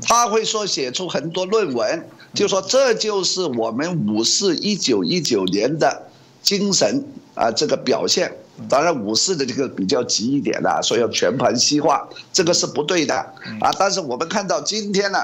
[0.00, 6.06] 他会说写出很多论文，就说这就是我们五四一九一九年的
[6.42, 8.32] 精神啊，这个表现。
[8.68, 13.14] 当然，五四的这个比较急一点的，说要全盘西化，这个是不对的
[13.60, 13.72] 啊。
[13.78, 15.18] 但是我们看到今天呢，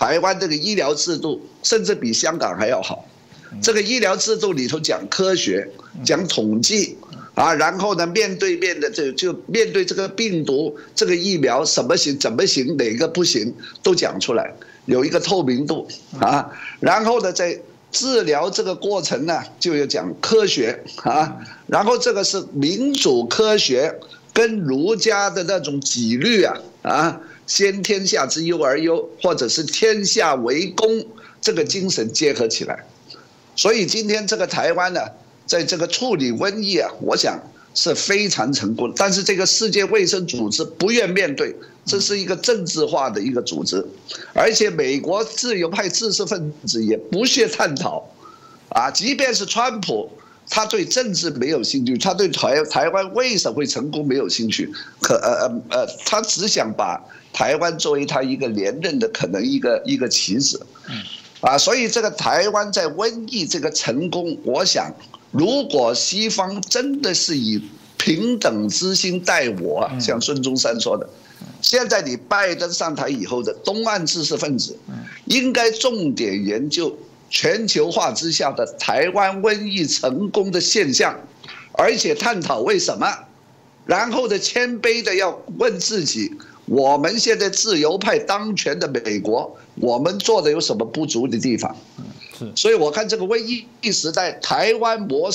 [0.00, 3.06] 台湾这个医疗制度甚至比香港还要好。
[3.60, 5.68] 这个医疗制度里头讲科学，
[6.02, 6.96] 讲统计，
[7.34, 14.50] 啊，然后呢，面对面的这就面对这个病毒，这个疫苗什么行，怎么行，哪个不行，都讲出来，
[14.86, 15.86] 有一个透明度
[16.18, 16.50] 啊。
[16.80, 17.60] 然后呢，在
[17.92, 21.36] 治疗这个过程呢，就要讲科学啊。
[21.66, 23.94] 然后这个是民主科学
[24.32, 31.04] 跟儒家的那种纪律啊啊，先天下之忧而忧，或者是天下为公
[31.40, 32.86] 这个精神结合起来。
[33.56, 35.00] 所以今天这个台湾呢，
[35.46, 37.36] 在这个处理瘟疫啊，我想
[37.74, 38.92] 是非常成功。
[38.94, 41.52] 但是这个世界卫生组织不愿面对，
[41.84, 43.84] 这是一个政治化的一个组织，
[44.32, 48.08] 而且美国自由派知识分子也不屑探讨，
[48.68, 50.08] 啊，即便是川普，
[50.50, 57.00] 他对政治没有兴趣，他对台台湾为什么会成功没有兴趣，可呃呃呃，他只想把
[57.32, 60.60] 台湾作为他一个连任的可能一个一个棋子。
[61.40, 64.92] 啊，所以这个台湾在瘟疫这个成功，我想，
[65.30, 67.62] 如果西方真的是以
[67.96, 71.08] 平等之心待我，像孙中山说的，
[71.62, 74.76] 现在你拜登上台以后的东岸知识分子，
[75.26, 76.94] 应该重点研究
[77.30, 81.16] 全球化之下的台湾瘟疫成功的现象，
[81.72, 83.06] 而且探讨为什么，
[83.86, 86.30] 然后的谦卑的要问自己。
[86.66, 91.74] 我们现在自由派当权的美国，我们做的有什么不足的地方？
[92.38, 95.28] 是，所以我看这个瘟疫时代台湾模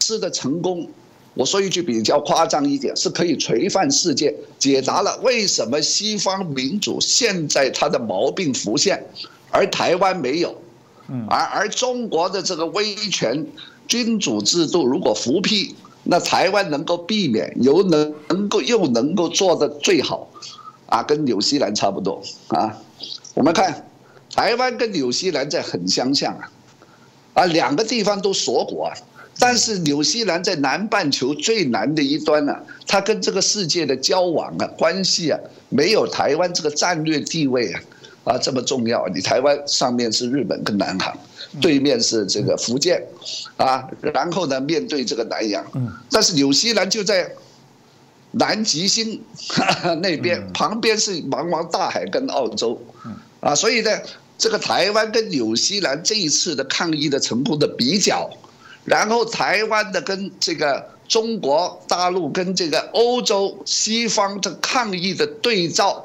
[0.00, 0.86] 式的成功，
[1.32, 9.02] 我说一句比较夸张一点，是可以垂范世界，解答了为什么西方民主现在它的毛病浮现，
[9.50, 10.54] 而台湾没有，
[11.28, 13.46] 而而中国的这个威权
[13.86, 20.28] 君主制度如果复辟，那台湾能够避免，又能能够又能够做的最好。
[20.86, 22.78] 啊，跟纽西兰差不多啊。
[23.32, 23.88] 我们看，
[24.30, 26.50] 台湾跟纽西兰在很相像啊，
[27.32, 28.94] 啊，两个地方都锁国啊。
[29.38, 32.54] 但是纽西兰在南半球最南的一端呢，
[32.86, 35.40] 它跟这个世界的交往啊、关系啊，
[35.70, 37.80] 没有台湾这个战略地位啊
[38.24, 39.06] 啊这么重要。
[39.14, 41.16] 你台湾上面是日本跟南韩，
[41.60, 43.02] 对面是这个福建，
[43.56, 45.64] 啊，然后呢面对这个南洋。
[46.10, 47.30] 但是纽西兰就在。
[48.36, 49.22] 南极星
[50.02, 52.76] 那边旁边是茫茫大海跟澳洲，
[53.38, 53.90] 啊，所以呢，
[54.36, 58.28] 这个台湾跟纽西兰这一次的抗疫的成功的比较，
[58.84, 66.04] 然后台湾的跟这个中国大陆跟这个欧洲西方的抗疫的对照，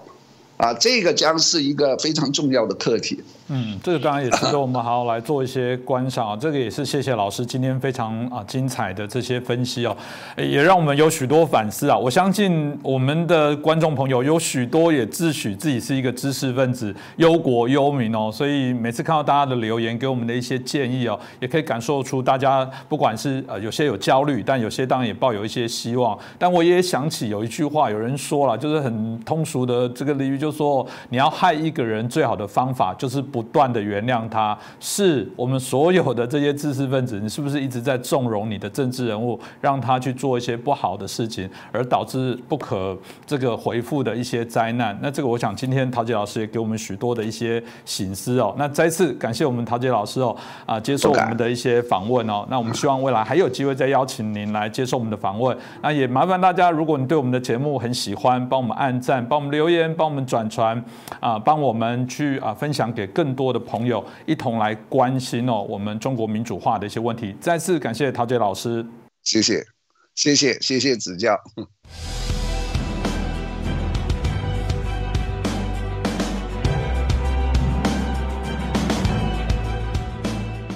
[0.60, 3.24] 啊，这个将是一个非常重要的课题。
[3.52, 6.38] 嗯，这个当然也值得我们好好来做一些观赏啊。
[6.40, 9.98] 这个也是谢谢老师今天非常啊精彩的这些分析哦，
[10.38, 11.98] 也让我们有许多反思啊。
[11.98, 26.16] 我相信我们的观众朋友有许多也自诩自己是一个知识分子、忧国忧民哦，所以每次看到大家的留言，给我们的一些建议哦，也可以感受出大家不管是呃有些有焦虑，但有些当然也抱有一些希望。
[26.38, 33.38] 但我也想起有一句话，有人说了，就是很通俗的这个俚语，就是说你要害一个人最好的方法就是不。
[33.39, 44.97] 不断的原谅他，是我们所有的这些知识分子，你是不是一直在纵容你的政治人物，让他去做一些不好的事情，而导致不可这个回复的一些灾难？
[45.02, 48.54] 那这个，我想今天陶杰老师也给我们许多的一些醒思哦。
[48.58, 50.35] 那再次感谢我们陶杰老师哦，
[50.65, 52.46] 啊，接受我们的一些访问哦。
[52.50, 55.58] 那我们希望未来还有机会再邀请您来接受我们的访问。
[55.81, 60.83] 那也麻烦大家，如果你对我们的节目很喜欢，帮我们按赞，帮我们留言，帮我们转传
[61.21, 63.29] 啊，帮我们去啊分享给更。
[63.30, 67.36] 更多的朋友一同来关心哦，我们中国民主化的一些问题。
[67.40, 68.84] 再次感谢陶杰老师，
[69.21, 69.63] 谢谢，
[70.15, 71.40] 谢谢，谢谢指教。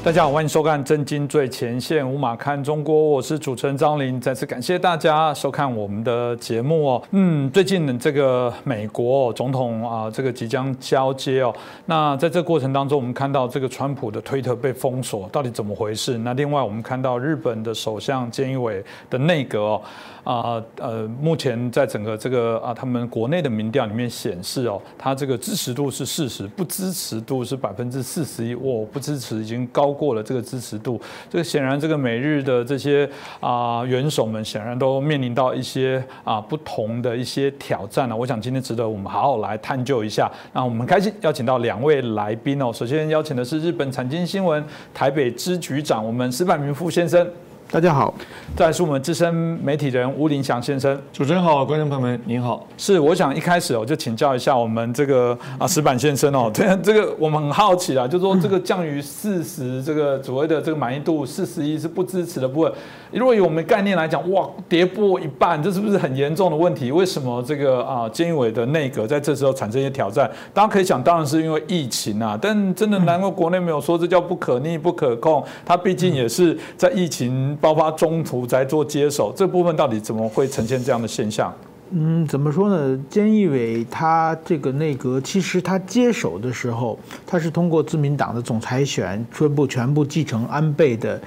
[0.04, 4.20] 大家好，欢迎收看《震惊最前线》，无马看中国，我是主持人张林。
[4.20, 7.04] 再次感谢大家收看我们的节目哦。
[7.12, 11.56] 嗯，最近这个美国总统啊，这个即将交接哦。
[11.86, 16.18] 那在这过程当中，我们看到这个川普的推特被封锁，到底怎么回事？
[16.18, 19.82] 那另外，我们看到日本的首相菅义伟的内阁哦。
[20.24, 31.00] 啊呃，目前在整个这个啊，他们国内的民调里面显示哦，他这个支持度是四十，不支持度是百分之四十一，我，不支持已经高过了这个支持度。
[31.30, 33.10] 这个显然，这个美日的这些
[33.40, 38.16] 啊元首们显然都面临到一些啊不同的一些挑战了。
[38.16, 40.32] 我想今天值得我们好好来探究一下。
[40.54, 44.64] 那我们开心邀请到两位来宾哦，首先邀请的是日本产经新闻
[44.94, 47.28] 台北支局长，我们石板明夫先生。
[47.74, 48.14] 大家好，
[48.56, 50.96] 再来是我们资深媒体人吴林祥先生。
[51.12, 52.68] 主持人好，观众朋友们您好。
[52.78, 62.72] 是，我想一开始我就请教一下我们这个啊石板先生哦，对 这个我们很好奇啊，就说这个降于四十，这个所谓的这个满意度四十一是不支持的部分。
[63.12, 66.92] 如果以我们概念来讲，哇，跌破一半，这是不是很严重的问题？
[66.92, 70.30] 为什么这个啊监委的内阁在这时候产生一些挑战？
[70.54, 72.38] 大家可以想，当然是因为疫情啊。
[72.40, 75.44] 但真的难怪国内没有说这叫不可逆、不可控。
[75.66, 77.58] 它毕竟也是在疫情。
[77.64, 81.54] 爆发中途在做接手，这部分到底怎么会呈现这样的现象？
[81.92, 83.00] 嗯，怎么说呢？
[83.10, 91.22] 菅义伟他这个内阁，其实他接手的时候，他是通过自民党的总裁选宣布全部继承安倍的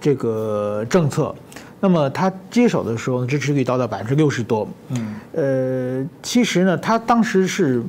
[0.00, 1.34] 这个政策。
[1.80, 4.68] 那么他接手的时候，支持率达到百分之六十多。
[4.90, 7.82] 嗯，呃，其实呢，他当时是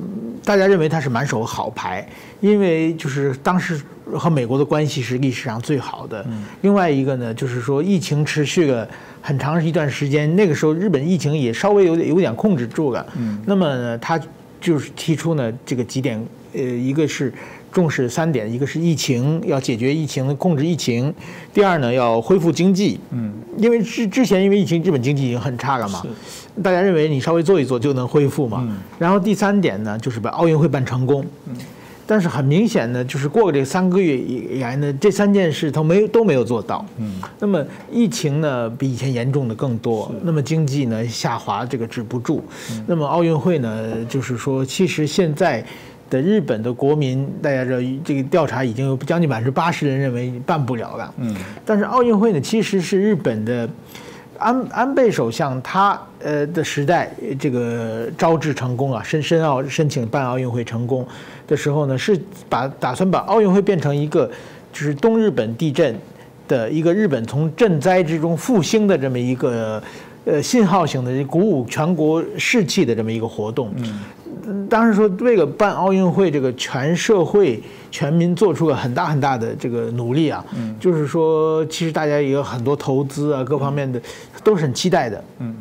[0.44, 2.08] 大家认为他是满手好牌，
[2.40, 3.80] 因为就是当时。
[4.14, 6.26] 和美国的关系是历史上最好的。
[6.60, 8.86] 另外一个呢，就是说疫情持续了
[9.22, 13.06] 很长一段时间，那个时候日本疫情也稍微有点有点控制住了。
[13.16, 14.20] 嗯那么呢，他
[14.60, 16.22] 就是提出呢这个几点，
[16.52, 17.32] 呃，一个是
[17.72, 21.12] 重视三点，一个是疫情要解决疫情控制疫情，
[21.52, 23.00] 第二呢要恢复经济。
[23.10, 26.02] 嗯，因为之之前因为疫情日本经济已经很差了嘛，
[26.62, 28.68] 大家认为你稍微做一做就能恢复嘛。
[28.98, 31.24] 然后第三点呢，就是把奥运会办成功。
[32.04, 36.84] 但是很明显呢，就是过了这三个月以来呢，这三件事都没都没有做到。
[36.98, 42.44] 嗯，那么疫情呢比以前严重的更多，那么经济呢下滑这个止不住，
[42.86, 45.64] 那么奥运会呢，就是说其实现在
[46.12, 51.14] 的日本的国民，大家知道这个调查已经有将近百分之八十人认为办不了了。
[51.16, 51.34] 嗯，
[51.64, 53.66] 但是奥运会呢其实是日本的。
[54.38, 57.08] 安安倍首相他呃的时代，
[57.38, 61.06] 这个招致成功啊，申申奥申请办奥运会成功
[61.46, 64.28] 的时候呢，是把打算把奥运会变成一个
[64.72, 65.96] 就是东日本地震
[66.48, 69.80] 的一个日本从震灾之中复兴的这么一个
[70.24, 73.72] 呃信号型的鼓舞全国士气的这么一个活动。
[74.68, 84.00] 当时说为了办奥运会，这个全社会全民做出了很大很大的这个努力啊，嗯就是说其实大家也有很多投资啊，各方面的
[84.42, 85.22] 都是很期待的。
[85.38, 85.54] 嗯，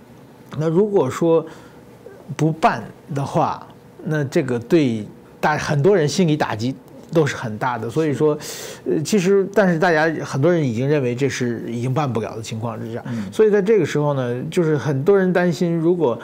[0.57, 1.45] 那如果说
[2.35, 2.83] 不办
[3.13, 3.65] 的话，
[4.03, 5.05] 那这个对
[5.39, 6.73] 大很多人心理打击
[7.11, 7.89] 都是很大的。
[7.89, 8.37] 所以说，
[8.85, 16.19] 呃，其实但是大家很多人已经认为这是已经办不了的情况之下，所以在这个时候呢，就是很多人担心如果。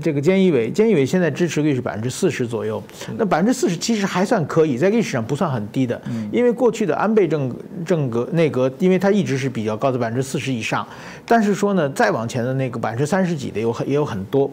[0.00, 2.80] 这个菅义伟，菅义伟现在支持率是百分之四十左右，
[3.16, 6.00] 那百分之四十其实还算可以，在历史上不算很低的。
[6.30, 7.52] 因为过去的安倍政
[7.84, 10.86] 政阁内阁，因为它一直是比较高的百分之四十以上，
[11.26, 14.48] 但是说呢，再往前的那个百分之三十几的有很也有很多。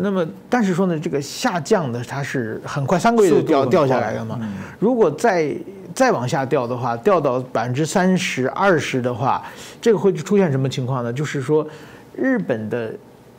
[0.00, 4.40] 那么，但是说呢，这个下降的它是很快，三个月就掉掉下来了嘛。
[4.78, 5.54] 如果再
[5.94, 9.44] 再往下掉的话，掉到百分之三十二十的话，
[9.82, 11.12] 这个会出现什么情况呢？
[11.12, 11.66] 就是说，
[12.16, 12.94] 日本的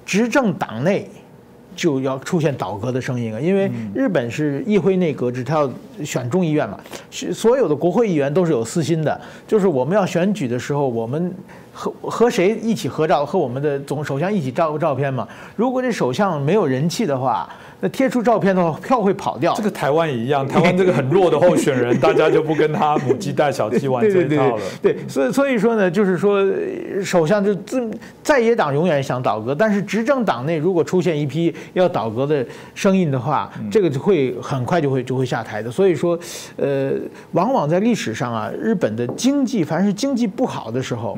[0.06, 1.10] 执政党内。
[1.80, 5.72] 就要出现倒戈的声音了，因为日本是议会内阁制，他要
[6.04, 6.78] 选众议院嘛，
[7.10, 11.34] 是所有的国会议员都是有私心的，就是我们要选举的时候，我们
[11.80, 15.26] 和和谁一起合照，和我们的总首相一起照个照片嘛。
[15.56, 17.50] 如果这首相没有人气的话。
[17.82, 19.54] 那贴出照片的话，票会跑掉。
[19.54, 24.62] 这个台湾也一样，台湾这个很弱的候选人，大家就不跟他母鸡带小鸡玩 这一套了。
[24.82, 26.46] 对，所以所以说呢，就是说，
[27.02, 27.90] 首相就自
[28.22, 35.72] 在野党永远想倒戈，但是执政党内如果出现一批要倒戈的声音的话，这个就会很快就会就会下台的。
[35.72, 36.20] 所以说，
[36.58, 36.92] 呃，
[37.32, 41.18] 往往在历史上啊，日本的经济凡是经济不好的时候，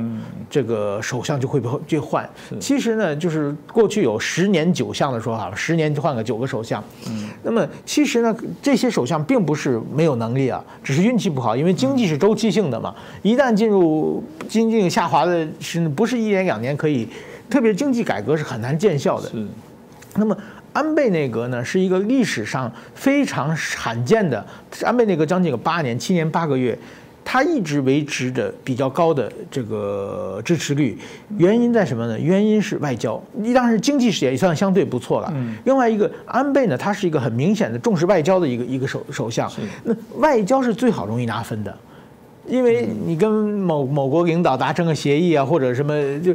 [0.52, 2.30] 这个首相就会被就换。
[2.60, 6.48] 其实呢，就是过去有十年九相的说法，十年就换个九个。
[6.52, 17.08] 首相，嗯，那么其实呢，这些首相并不是没有能力啊，只是运气不好，因为经济是周期性的嘛，一旦进入经济下滑的，是不是一年两年可以？
[17.50, 19.30] 特别经济改革是很难见效的。
[19.30, 19.48] 是，
[20.16, 20.36] 那么
[20.74, 24.46] 安倍内阁呢，是一个历史上非常罕见的，
[24.84, 26.78] 安倍内阁将近有八年，七年八个月。
[27.24, 30.98] 它一直维持着比较高的这个支持率，
[31.38, 32.20] 原因在什么呢？
[32.20, 35.34] 原因是外交，你当时经济也算相对不错了。
[35.64, 39.50] 另外一个安倍呢，他是一个很明显的重视外交的一个一个首首相。
[39.84, 41.78] 那外交是最好容易拿分的，
[42.48, 46.34] 因为你跟某某国领导达成个协议啊，或者什么，就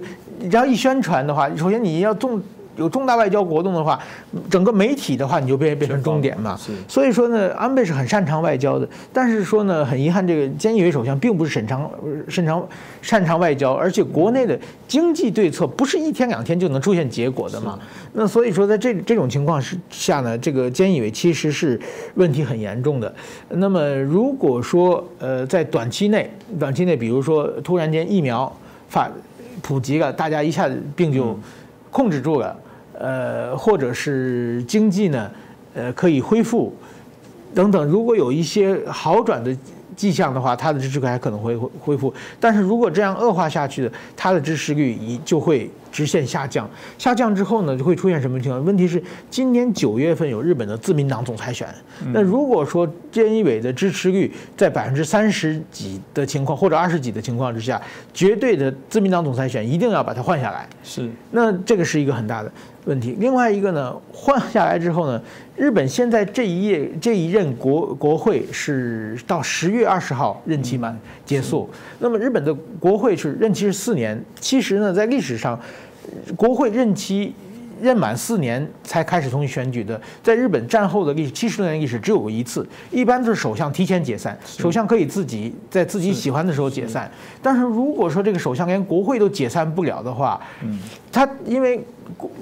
[0.48, 2.40] 只要一宣传的话，首先你要重。
[2.76, 3.98] 有重大外交活动的话，
[4.50, 6.58] 整个媒体的话，你就变变成终点嘛。
[6.86, 11.90] 所以说呢，安倍是很擅长外交的，但是说呢，很遗憾，这个菅义伟首相并不是擅长
[12.28, 12.68] 擅长
[13.02, 17.78] 擅长外交，而且国内的经济对策不是一天两天就能出现结果的嘛。
[18.12, 21.80] 那所以说，在这这种情况之下呢，这个菅义伟其实是
[22.14, 23.14] 问题很严重的。
[23.48, 28.50] 那么如果说呃，在短期内，短期内，比如说突然间疫苗
[28.88, 29.10] 发
[29.62, 31.38] 普及了，大家一下子病就
[31.90, 32.56] 控制住了。
[32.98, 35.30] 呃，或者是经济呢，
[35.74, 36.74] 呃，可以恢复
[37.54, 37.84] 等等。
[37.86, 39.56] 如果有一些好转的
[39.94, 42.12] 迹象的话，它的支持率还可能会恢复。
[42.38, 46.68] 但是如果这样恶化下去的，它的支持率一就会直线下降。
[46.98, 48.62] 下降之后呢，就会出现什么情况？
[48.62, 51.66] 问题是今年九月份有日本的自民党总裁选。
[52.12, 57.80] 那如果说菅义伟的支持率在百分之三十几的情况，或者二十几的情况之下，
[58.12, 60.68] 绝对的自民党总裁选一定要把它换下来。
[60.82, 62.52] 是，那这个是一个很大的。
[62.86, 65.20] 问题，另外一个呢，换下来之后呢，
[65.56, 71.68] 日本现在这一页这一任国国会是到十月二十号任期满结束。
[71.98, 75.60] 那么日本的国会是任期是四年，其实呢，在历史上，
[76.34, 77.34] 国会任期。
[77.78, 87.10] 任满四年才开始重新选举的，在日本战后的历史七十多年历史只有过一次，一般都是首相提前解散，首相可以自己在自己喜欢的时候解散。
[87.42, 90.40] 但是如果说这个首相连国会都解散不了的话，
[91.12, 91.84] 他因为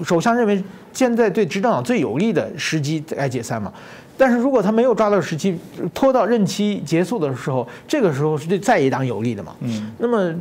[0.04, 0.62] 首相认为
[0.92, 3.72] 现在对执政党最有利的时机该解散嘛。
[4.16, 5.58] 但是如果他没有抓到时机，
[5.92, 9.56] 拖到任期结束的时候，这个时候是对在野党有利的嘛？
[9.58, 10.32] 嗯，那么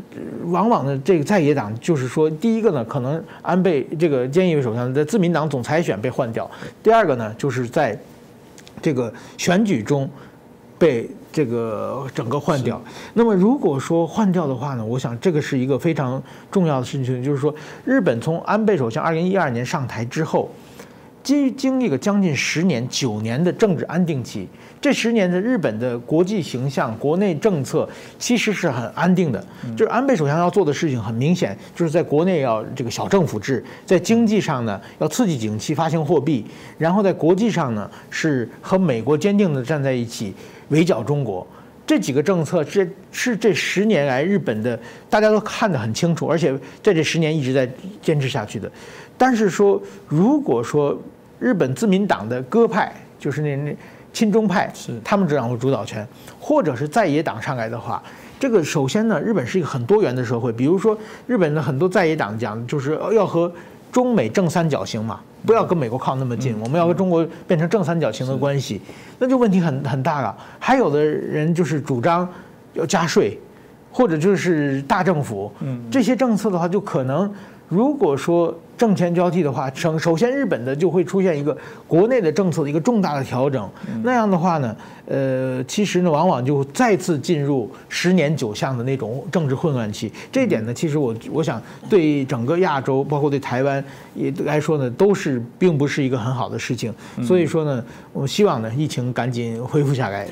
[0.46, 6.46] 往往呢，这个在野党就是说，第一个呢，可能安倍这个菅义伟首相在自民党总裁选被换掉；
[6.84, 8.00] 第二个呢，就是在
[8.80, 10.08] 这个选举中
[10.78, 12.82] 被这个整个换掉。
[13.14, 17.54] 那么如果说换掉的话呢，我想这个是一个非常重要的事情，就是说，
[17.84, 20.50] 日本从安倍首相二零一二年上台之后。
[21.24, 24.48] 经经历了将近十年、九年的政治安定期，
[24.82, 27.88] 这十年的日本的国际形象、国内政策
[28.20, 29.44] 其实是很安定的。
[29.78, 36.46] 就是安倍首相要做的事情，很明显就是在国内要这个小政府制，在经济上呢要刺激景气、发行货币，
[36.78, 40.34] 然后在国际上呢是和美国坚定的站在一起，
[40.68, 41.48] 围剿中国。
[41.86, 47.70] 这几个政策，这是这十年来日本的大家都看得很清楚，而且在这十年一直在
[48.02, 48.72] 坚持下去的。
[49.18, 50.98] 但是说，如果说
[51.40, 53.76] 日本自民党的鸽派，就是那那
[54.12, 56.08] 亲中派，是他们掌握主导权，
[56.40, 58.02] 或者是在野党上来的话，
[58.40, 60.52] 这个首先呢，日本是一个很多元的社会。
[60.52, 63.52] 比如说，日本的很多在野党讲，就是要和
[63.92, 68.82] 中美正三角形嘛，不要跟美国靠那么近，我们要和中国变成正三角形的关系，
[69.20, 70.36] 那就问题很很大了。
[70.60, 72.28] 还有的人就是主张
[72.74, 73.40] 要加税，
[73.92, 77.34] 或者就是大政府，嗯，这些政策的话，就可能
[77.68, 78.56] 如果说。
[78.78, 81.56] 政权交替的话，首首先日本的就会出现一个
[81.88, 83.70] 国内的政策的一个重大的调整，
[84.04, 90.12] 那样的话呢，呃，其实呢，往往就再次进入十年九项的那种政治混乱期。
[90.32, 93.84] 这一点呢，其实我我想对整个亚洲，包括对台湾
[94.16, 96.94] 也来说呢，都是并不是一个很好的事情。
[97.22, 100.28] 所以说呢，我希望呢，疫情赶紧恢复下来。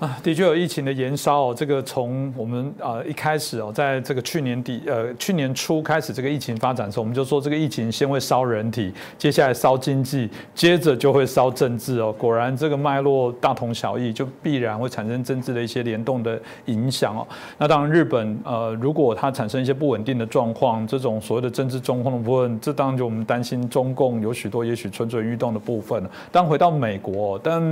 [0.00, 1.54] 啊，的确有疫情的延烧哦。
[1.56, 12.12] 这个从我们啊一开始哦，在这个去年底呃去年初开始这个疫情发展的时候，我们就说这个疫情先会烧人体，接下来烧经济，接着就会烧政治哦。
[12.18, 17.24] 果然这个脉络大同小异，就必然会产生政治的一些联动的影响哦。
[17.56, 26.02] 那当然日本呃，如果它产生一些不稳定的状况，这种所谓的政治中控的部分，这当然就我们担心中共有许多也许蠢蠢欲动的部分。
[26.32, 27.62] 当回到美国，但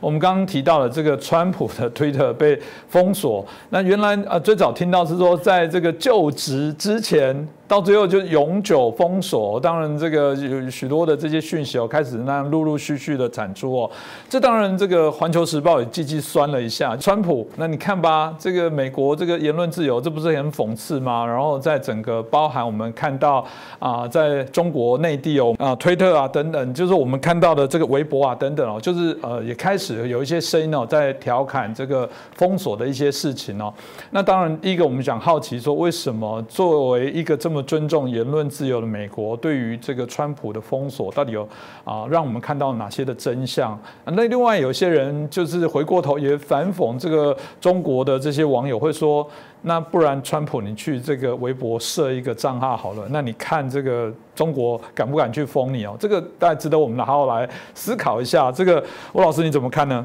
[0.00, 1.14] 我们刚刚提到了这个。
[1.34, 2.56] 川普的推特被
[2.88, 7.34] 封锁，那原来啊最早听到是说，在这个就职之前。
[7.66, 13.90] 到最后就永久封锁，当然这个有许多的这些讯息哦，开始那样陆陆续续的产出哦。
[14.28, 17.48] 这当然这个环球时报也积极酸了一下川普。
[17.56, 21.24] 那你看吧，这个美国这个言论自由，这不是很讽刺吗？
[21.24, 23.44] 然后在整个包含我们看到
[23.78, 33.72] 啊，在中国内地哦啊推特啊等等，就是我们看到的这个微博啊等等哦，就是呃也开始有一些声音哦在调侃这个封锁的一些事情哦。
[34.10, 41.48] 那当然第一个我们想好奇说，为什么作为一个这么那么尊重言论自由的美国，对于这个川普的封锁，到底有
[41.84, 43.80] 啊，让我们看到哪些的真相？
[44.06, 49.24] 那另外有些人就是回过头也反讽这个中国的这些网友会说，
[49.62, 55.96] 那不然川普你去这个微博设一个账号好了，那你看这个中国敢不敢去封你哦？
[56.00, 58.50] 这个大家值得我们好好来思考一下。
[58.50, 60.04] 这个吴老师你怎么看呢？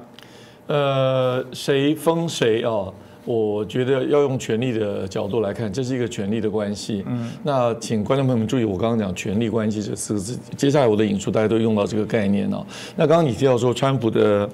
[0.68, 2.93] 呃，谁封谁哦？
[3.30, 7.03] 我觉得要用权力的角度来看，这是一个权力的关系。
[7.05, 12.65] 嗯，那请观众朋友们注意，我刚刚讲权力关系这四个字，接下来我的引述大家都用到这个概念哦。
[12.95, 14.49] 那刚刚你提到说川普的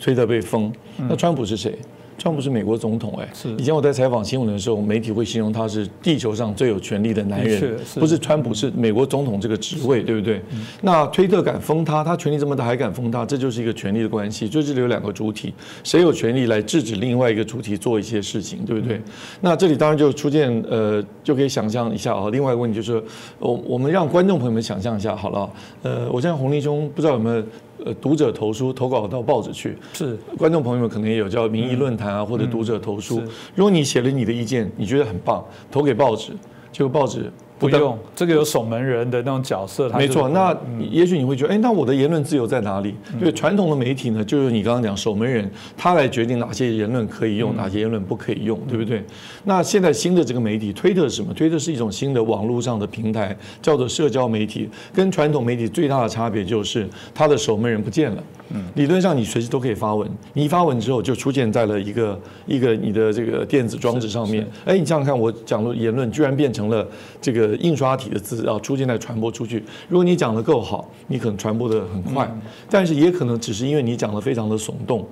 [0.00, 0.72] 推特被封，
[1.08, 1.76] 那川普是谁？
[2.22, 3.48] 川普是美国总统，哎，是。
[3.56, 10.40] 以前我在采访新闻的时候，媒体会形容他是地球上最有权力的男人，不是川普，是美国总统这个职位，对不对？
[10.82, 14.48] 那推特敢封他，他权力这么大还敢封他，这就是一个权力的关系。
[14.48, 15.52] 就这里有两个主体，
[15.82, 19.02] 谁有权利来制止另外一个主体做一些事情，对不对？
[19.40, 22.30] 那这里当然就出现，呃，就可以想象一下啊。
[22.30, 23.02] 另外一个问题就是，
[23.40, 25.50] 我我们让观众朋友们想象一下好了，
[25.82, 27.42] 呃，我现在红林兄不知道有没有。
[27.84, 33.22] 呃，读者投书投稿到报纸去，是观众朋友们可能也有叫民意论坛啊，或者读者投书。
[33.54, 36.32] 如果你写了你的意见，你觉得很棒，投给报纸，
[36.70, 37.30] 结果报纸。
[37.70, 39.88] 不用，这个有守门人的那种角色。
[39.90, 40.56] 没错，那
[40.90, 42.94] 也许你会觉得，哎，那我的言论自由在哪里？
[43.18, 49.02] 因为传统的媒体呢，就是你刚刚讲守门人，他来决定哪些言论可以用，哪些言论不可以用，对不对？
[49.44, 51.32] 那现在新的这个媒体，推特是什么？
[51.34, 54.68] 推特是一种新的网络上的平台，叫做社交媒体。
[54.92, 58.22] 跟传统媒体最大的差别就是，它的守门人不见了。
[58.54, 64.46] 嗯，理论上你随时都可以发文，你一发文之后就出现在了一个一个你的这个电子装置上面。
[64.66, 66.86] 哎，你想想看，我讲的言论居然变成了
[67.20, 69.64] 这个印刷体的字，然后出现在传播出去。
[69.88, 72.28] 如果你讲的够好，你可能传播的很快，
[72.68, 75.06] 但是也可能只是因为你讲的非常的耸动，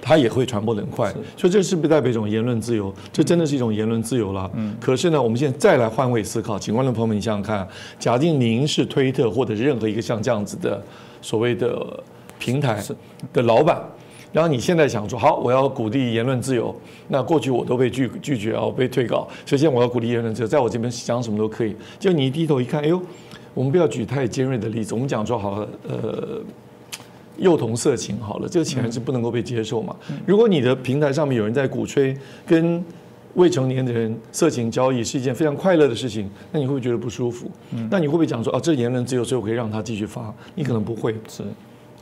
[0.00, 1.12] 它也会传播的很快。
[1.36, 2.92] 所以这是不是代表一种言论自由？
[3.12, 4.50] 这真的是一种言论自由了。
[4.54, 4.76] 嗯。
[4.80, 7.66] 可是呢，我们现在再来换位思考，请观众朋友们，你想想看，
[7.98, 10.82] 假定您是推特或者是任何一个像这样子的
[11.20, 12.02] 所谓的。
[12.38, 12.82] 平台
[13.32, 13.80] 的老板，
[14.32, 16.74] 然后你现在想说好，我要鼓励言论自由。
[17.08, 19.28] 那过去我都被拒拒绝啊，被退稿。
[19.44, 21.76] 首先我要鼓励言论自由，在我这边讲什么都可以。
[21.98, 23.00] 就你一低头一看，哎呦，
[23.52, 26.40] 我们不要举太尖锐的例子，我们讲说好了，呃，
[27.36, 29.94] 幼童色情好了，这个显然是不能够被接受嘛。
[30.24, 32.16] 如果你的平台上面有人在鼓吹
[32.46, 32.82] 跟
[33.34, 37.50] 未成年的人色情交易是一件非常快乐的事情，那你会不会觉得不舒服？
[37.90, 40.34] 那你会不会讲说啊，这言论自由，所以我可以让他继续发？
[40.54, 41.14] 你可能不会。
[41.28, 41.42] 是。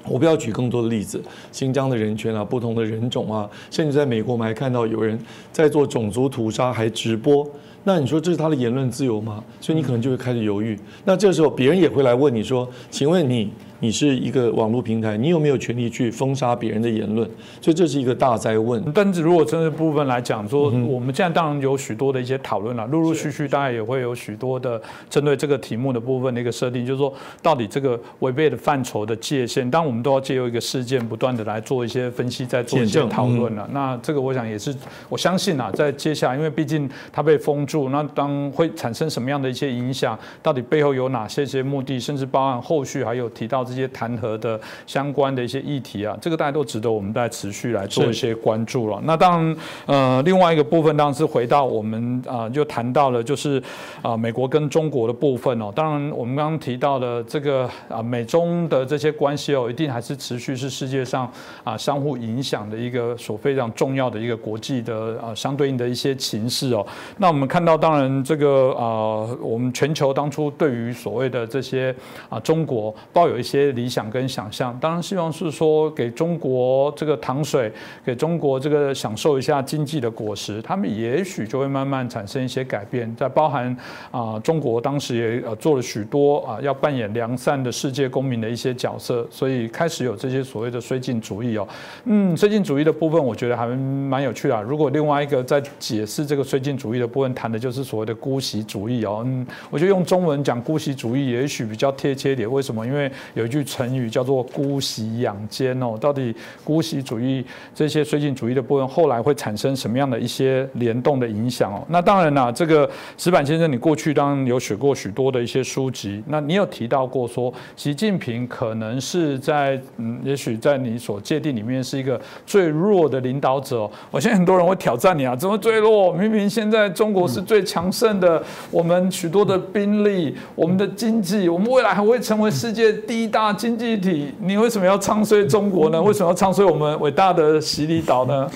[0.07, 1.23] 我不要举更多的例子，
[1.53, 5.19] 新疆的人权啊，不同的人种啊，甚至在美国，我们还看到有人
[5.53, 7.49] 在做种族屠杀，还直播。
[7.85, 9.43] 那你说这是他的言论自由吗？
[9.61, 10.79] 所以你可能就会开始犹豫。
[11.05, 13.51] 那这时候别人也会来问你说：“请问你？”
[13.81, 17.29] 你是一个网络平台，你有没有权利去封杀别人的言论？
[17.61, 18.83] 所以这是一个大灾问。
[18.95, 27.13] 但是如果真的部分来讲，说我们现在当然有许多的一些讨论了，陆陆续续大概也会有许多的针对这个题目的部分的一个设定，就是说
[27.43, 33.67] 到底这个违背的范畴的界限，当我们都要借由一个事件不断的来做一些分析，再做一些讨论了。
[33.73, 34.75] 那这个我想也是，
[35.09, 40.19] 我相信啊，在接下来，因为毕竟它被封住，那当会产生什么样的一些影响？
[40.43, 41.99] 到底背后有哪些些目的？
[41.99, 43.65] 甚至包含后续还有提到。
[43.71, 49.01] 这些弹劾的相关的一些议题啊，这个大家都值得我们在持续来做一些关注了。
[49.05, 49.57] 那当然，
[49.87, 53.63] 呃，另外一个部分当然是回到我们啊，就谈到了就是
[54.03, 55.73] 啊，美国跟中国的部分哦。
[55.73, 61.31] 当然，我们刚刚提到的这个啊，美中的这些关系哦，一定还是持续是世界上
[61.63, 66.85] 啊相互影响的一个所非常重要的一个国际的啊相对应的一些情势哦。
[67.19, 71.95] 那我们看到，当然这个啊，我们全球当初对于所谓的这些
[72.29, 73.60] 啊中国抱有一些。
[73.73, 77.71] 理想跟想象，当然希望是说给中国这个糖水，
[78.05, 83.15] 给中国这个享受一下经济的果实，他们也许就会慢慢产生一些改变。
[83.15, 83.77] 在包含
[84.11, 91.69] 啊，中国当时也呃做了许多啊，要扮演良善的世界公民的一些角色，所以开始有这些所谓的绥靖主义哦。
[92.05, 94.63] 嗯，绥靖主义的部分，我觉得还蛮有趣的。
[94.63, 99.23] 如果另外一个在解释这个绥靖主义的部分，谈的就是所谓的姑息主义哦。
[99.27, 102.51] 嗯，我觉得用中文讲姑息主义也许比较贴切点。
[102.51, 102.87] 为什么？
[102.87, 103.50] 因为有。
[103.51, 106.35] 句成语叫做姑息养奸哦，到底
[106.65, 107.45] 姑息主义
[107.75, 111.85] 这些绥靖主义的部分，后来会产生什么样的一些联动的影响哦？
[111.89, 112.89] 那当然啦，这个
[113.19, 123.91] 石板先生，你过去当然有写过许多的一些书籍，那你有提到过说，习近平可能是在嗯，也许在你所界定里面是一个最弱的领导者。
[124.11, 126.13] 我现在很多人会挑战你啊，怎么最弱？
[126.13, 128.41] 明明现在中国是最强盛的，
[128.71, 133.40] 我们许多的兵力，我们的经济，我们未来还会成为世界第一大。
[133.41, 135.97] 大经济体，你为什么要唱衰中国呢？
[136.05, 138.47] 为什么要唱衰我们伟大的洗礼岛呢？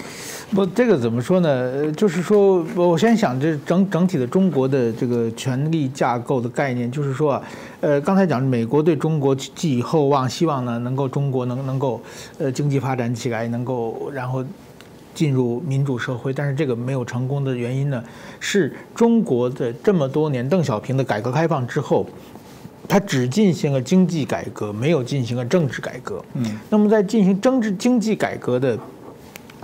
[0.55, 1.49] 不，这个怎么说呢？
[1.49, 7.43] 呃就是说，我先想这整整体的中国的这个权力架构的概念，就是说啊，
[7.81, 11.99] 呃，刚才讲美国对中国寄予厚望，希望呢能够中国能能够
[12.37, 14.45] 呃经济发展起来，能够然后
[15.15, 18.05] 进入民主社会，但是这个没有成功的原因呢，
[18.39, 22.05] 是中国的这么多年邓小平的改革开放之后。
[22.87, 26.23] 他只进行了经济改革，没有进行了政治改革。
[26.35, 28.79] 嗯，那么在进行政治经济改革的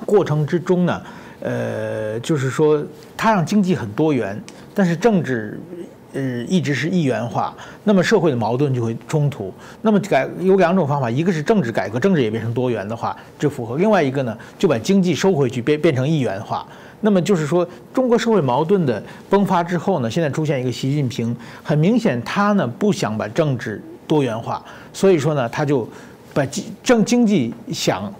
[0.06, 1.02] 过程之中呢，
[1.40, 2.82] 呃，就是说
[3.16, 4.40] 他让经济很多元，
[4.74, 5.60] 但是政治
[6.12, 7.54] 呃一直是一元化，
[7.84, 9.52] 那么社会的矛盾就会冲突。
[9.82, 16.66] 那么改有两种方法，一个是政治改革，政治也变成多元的话，这符合；另外一个呢，就把经济收回去，变变成一元化。
[17.02, 25.88] 那么就是说，中国社会矛盾的崩发之后呢，现在出现一个习近平，很明显他呢不想把政治多元化，所以说呢，他就
[26.34, 28.12] 把经政经济想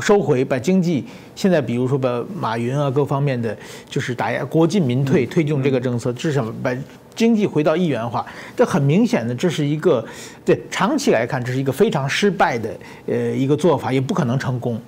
[0.00, 1.04] 收回，把经济
[1.34, 3.56] 现在比如说把马云啊各方面的
[3.88, 6.74] 就是打压国进民退，推动这个政策，至少把
[7.14, 8.24] 经济回到一元化。
[8.56, 10.02] 这很明显的，这是一个
[10.44, 12.70] 对长期来看，这是一个非常失败的
[13.06, 14.80] 呃一个做法，也不可能成功。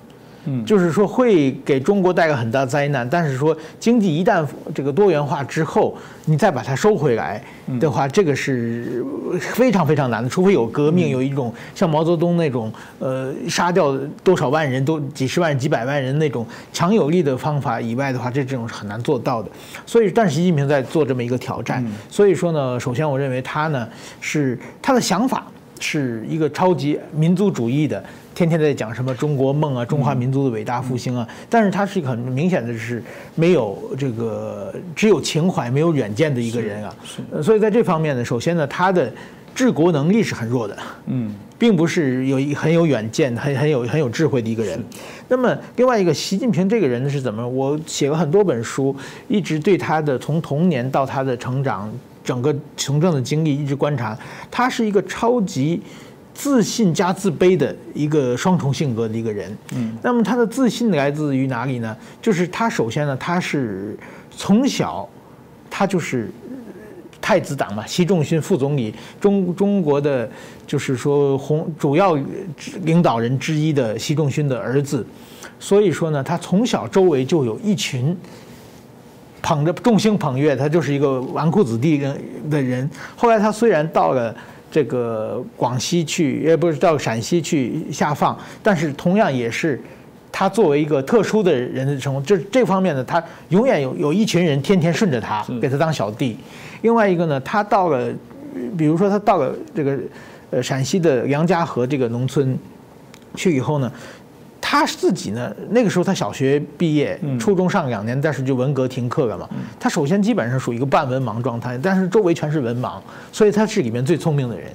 [0.47, 7.43] 嗯，就是说会给中国带来很大灾难，但是说经济一旦这个多元化之后，你再把它收回来
[7.81, 9.05] 的话，这个是
[9.41, 19.51] 非常非常难的，除非有革命，有一种像毛泽东那种呃杀掉多少万人都几十万几百万人那种强有力的方法以外的话，这这种是很难做到的。
[19.87, 23.89] 所以，但是习近平在做这么一个挑战，所以说呢，首先我认为他呢
[24.21, 25.47] 是他的想法
[25.81, 28.05] 是一个超级民族主义的。
[28.35, 33.03] 天天在讲什么中国梦啊，中华民族的伟大复兴啊，但是他是一个很明显的是
[33.37, 39.11] 没有这个只有情怀没有远见的一个人啊，是，所以在这方面呢，首先呢，他的
[39.55, 40.77] 治国能力是很弱的，
[41.07, 44.83] 嗯，并不是有一很有远见、很很有很有智慧的一个人。
[45.29, 47.47] 那么另外一个，习近平这个人是怎么？
[47.47, 48.95] 我写了很多本书，
[49.29, 51.89] 一直对他的从童年到他的成长，
[52.25, 54.19] 整个从政的经历一直观察，
[54.51, 55.81] 他是一个超级。
[56.35, 61.97] 自信加自卑的一个双重性格的一个人，嗯，那么他的自信来自于哪里呢？
[62.21, 63.97] 就是他首先呢，他是
[64.37, 65.09] 从小，
[65.71, 66.29] 他就是
[67.21, 70.29] 太子党嘛，习仲勋副总理，中中国的
[70.67, 72.19] 就是说红主要
[72.83, 75.07] 领导人之一的习仲勋的儿子，
[75.61, 78.15] 所以说呢，他从小周围就有一群
[79.41, 81.97] 捧着众星捧月，他就是一个纨绔子弟
[82.51, 82.91] 的人。
[83.15, 84.35] 后来他虽然到了。
[84.75, 89.81] 这个广西去，也不是到陕西去下放，但是同样也是
[90.33, 96.37] 他作为一个特殊的人的成功，这这方面呢，他永远有有一群人天天顺着他，给他当小弟。
[96.83, 98.13] 另外一个呢，他到了，
[98.77, 99.97] 比如说他到了这个
[100.51, 102.59] 呃陕西的杨家河这个农村
[103.37, 103.93] 去以后呢。
[104.75, 105.55] 他自己呢？
[105.71, 109.49] 那个时候他小学毕业，初中上两年，但是就文革停课了嘛。
[109.79, 112.95] 他首先基本上属于一个半文盲状态，但是周围全是文盲，
[113.31, 114.69] 所以他是里面最聪明的人。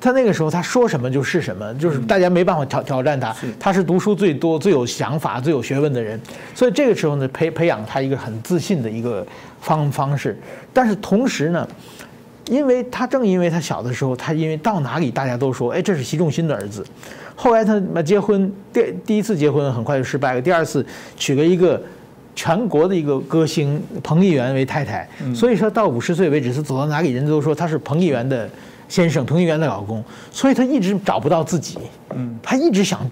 [0.00, 3.32] 他那个时候他说什么就是什么，就是大家没办法挑挑战他。
[3.60, 6.20] 他是读书最多、最有想法、最有学问的人，
[6.52, 9.24] 所以这个时候呢，培培养他一个很自信的一个
[9.60, 10.36] 方方式。
[10.72, 11.68] 但是同时呢，
[12.46, 16.84] 因为他正因为他小的时候，他因为到哪里大家都说，哎，这是习仲勋的儿子。
[17.40, 20.42] 后来他结婚，第第一次结婚很快就失败了。
[20.42, 20.84] 第二次
[21.16, 21.80] 娶了一个
[22.34, 28.50] 全国的一个歌星彭丽媛为太太，所以说到五十岁为止，是走到哪里人都说他是彭丽媛的
[28.88, 30.02] 先生，彭丽媛的老公。
[30.32, 31.78] 所以他一直找不到自己，
[32.16, 33.08] 嗯，他一直想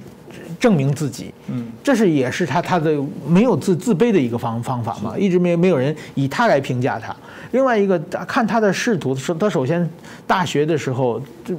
[0.59, 2.97] 证明自己，嗯，这是也是他他的
[3.27, 7.15] 没有自自卑的一个方方法嘛，一直没没有人以他来评价他。
[7.53, 9.89] 另外一个看他的仕途，说他首先
[10.27, 11.55] 大学的时候就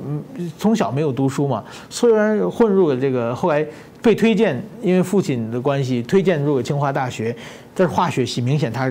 [0.58, 3.66] 从小没有读书嘛，虽然混入了这个，后来
[4.08, 7.36] 被推荐，因为父亲的关系推荐入了清华大学，
[7.76, 8.90] 这是化学系，明显他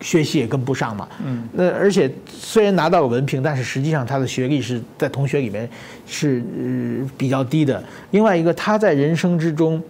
[0.00, 1.08] 学习也跟不上嘛。
[1.24, 1.42] 嗯。
[1.52, 5.68] 那而且虽然拿到了文凭，但是实际上他的学历是在同学里面
[6.06, 6.44] 是
[7.18, 7.82] 比较低的。
[8.12, 9.82] 另外一个他在人生之中。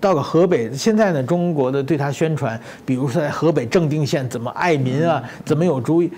[0.00, 6.08] 到了河北，现在呢，中国的对他宣传，比如说在河北正定县怎么爱民啊，怎么有主意。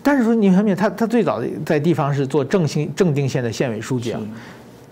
[0.00, 4.20] 但是说你看没他他最早在地方是做正兴正定县的县委书记啊，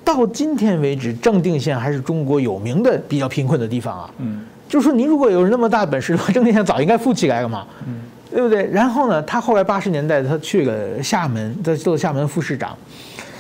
[0.05, 4.11] 到今天为止，正定县还是中国有名的比较贫困的地方啊。
[4.18, 7.66] 嗯，就是说你如果有那么大本事的话，正定县早应该富起来了嘛。
[7.86, 8.00] 嗯，
[8.30, 8.68] 对不对？
[8.72, 12.76] 然后呢，他后来八十年代他去了厦门，他做厦门副市长。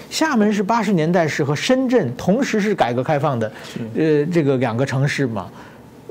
[0.08, 3.50] 厦门是八十年代是和深圳同时是改革开放的，
[3.96, 5.48] 呃，这个两个城市嘛。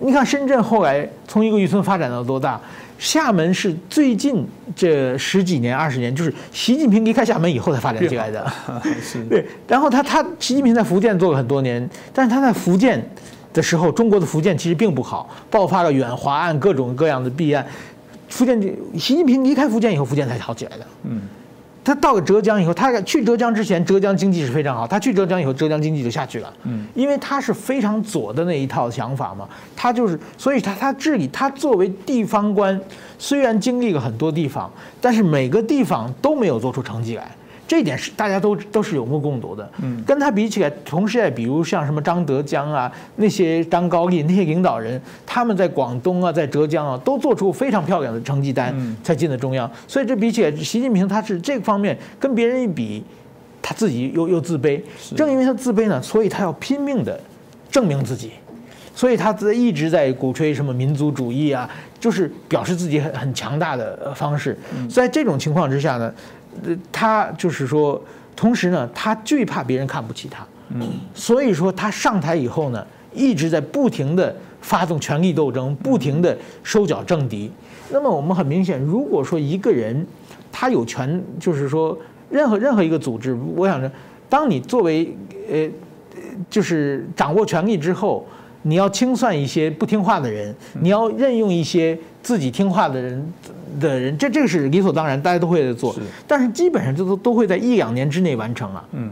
[0.03, 2.59] 你看深圳后来从一个渔村发展到多大？
[3.01, 8.53] 厦门是最近这十几年、二十年，就是习近平离开厦门以后才发展起来的。
[9.27, 13.03] 对， 然后他他习近平在福建做了很多年，但是他在福建
[13.51, 17.65] 的时候，中国的福建其实并不好，爆发了远华案各种各样的弊案。
[18.29, 18.61] 福建，
[18.93, 20.85] 习近平离开福建以后，福建才好起来的。
[21.05, 21.21] 嗯。
[21.83, 24.87] 他到了浙江以后，他去浙江之前，浙江经济是非常好。
[24.87, 26.53] 他去浙江以后，浙江经济就下去了。
[26.63, 32.79] 嗯，因为他是非常左的那一套想法嘛，他就是，所以他他治理，他作为地方官，
[33.17, 37.29] 虽然经历了很多地方，但是每个地方都没有做出成绩来。
[37.71, 39.71] 这一点是大家都都是有目共睹的。
[39.81, 49.71] 嗯，跟他比起来，同时代，比如像什么张德江啊，那些张高丽那些领导人，他们在广东啊，在浙江啊，都做出非常漂亮的成绩单，才进的中央。
[49.87, 53.01] 所以这比起来，习近平他是这方面跟别人一比，
[53.61, 54.81] 他自己又又自卑。
[55.15, 57.17] 正因为他自卑呢，所以他要拼命的
[57.71, 58.31] 证明自己，
[58.93, 61.69] 所以他在一直在鼓吹什么民族主义啊，
[62.01, 64.59] 就是表示自己很很强大的方式。
[64.89, 66.13] 在这种情况之下呢。
[66.91, 68.01] 他就是说，
[68.35, 70.45] 同时呢，他最怕别人看不起他，
[71.13, 77.51] 所以说他上台以后呢，一直在不停的发动权力斗争，不停的收缴政敌。
[77.91, 80.05] 那么我们很明显，如果说一个人
[80.51, 81.97] 他有权，就是说
[82.29, 83.91] 任何任何一个组织，我想着，
[84.29, 85.15] 当你作为
[85.51, 85.69] 呃，
[86.49, 88.25] 就是掌握权力之后，
[88.61, 93.33] 你要清算一些不听话的人，你要任用一些自己听话的人。
[93.79, 95.95] 的人，这这个是理所当然，大家都会做。
[96.27, 98.83] 但是基本上这都都会在一两年之内完成了。
[98.91, 99.11] 嗯，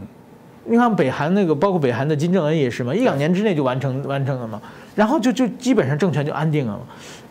[0.64, 4.60] 你看北韩那个，包括北韩的金正恩也是嘛，一两年之内就完成完成了嘛，
[4.94, 6.80] 然后就就基本上政权就安定了嘛。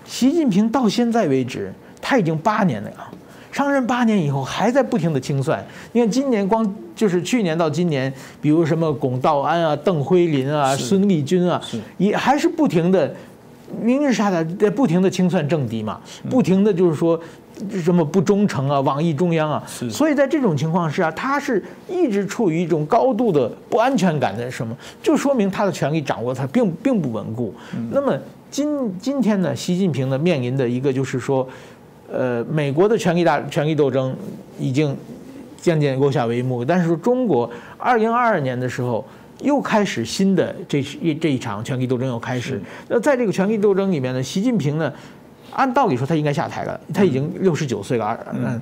[0.05, 1.71] 习近平到现在为止，
[2.01, 3.11] 他已经八年了啊，
[3.51, 5.63] 上任八年以后还在不停的清算。
[5.91, 8.11] 你看今年光就是去年到今年，
[8.41, 11.61] 比如什么巩道安啊、邓辉林啊、孙立军啊，
[11.97, 13.13] 也还是不停的。
[13.81, 15.99] 明日沙的在不停的清算政敌嘛，
[16.29, 17.19] 不停的就是说
[17.83, 27.53] 什么不忠诚啊，网易中央啊，所以在这种情况下，他是一直处于一种高度的不安全感的什么，就说明他的权力掌握他并并不稳固。
[27.91, 28.17] 那么
[28.49, 31.47] 今今天呢，习近平呢面临的一个就是说，
[32.11, 34.15] 呃，美国的权力大权力斗争
[34.57, 34.95] 已经
[35.61, 39.05] 渐渐落下帷幕，但是说中国二零二二年的时候。
[39.41, 42.61] 又开始新的这一这一场权力斗争又开始。
[42.87, 44.91] 那在这个权力斗争里面呢，习近平呢，
[45.51, 48.61] 按道理说他应该下台了，他已经六十九岁了，嗯，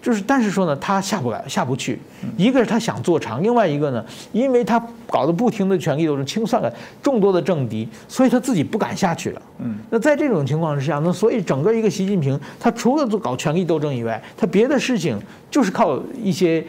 [0.00, 1.98] 就是但是说呢，他下不来，下不去。
[2.38, 6.72] 一个是他想做长，另外一个呢，因为他搞得不停的权力斗争，清算了
[7.02, 9.42] 众多的政敌，所以他自己不敢下去了。
[9.58, 15.20] 嗯，那在这种情况之下，那所以整个一个习近平，他除了做搞权力斗争以外，他别的事情
[15.50, 16.64] 就是靠一些。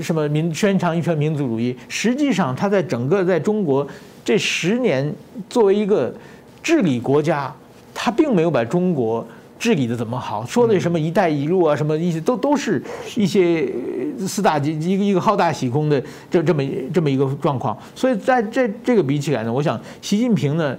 [0.00, 1.76] 什么民宣传一圈民族主义？
[1.88, 3.86] 实际上，他在整个在中国
[4.24, 5.12] 这十年
[5.48, 6.14] 作为一个
[6.62, 7.52] 治理国家，
[7.94, 9.26] 他并没有把中国
[9.58, 10.44] 治理的怎么好。
[10.46, 12.82] 说的什么“一带一路”啊，什么一些都都是
[13.16, 13.68] 一些
[14.26, 16.62] 四大一一个一个好大喜功的这这么
[16.92, 17.76] 这么一个状况。
[17.94, 20.76] 所以在这这个比起来呢，我想习近平呢，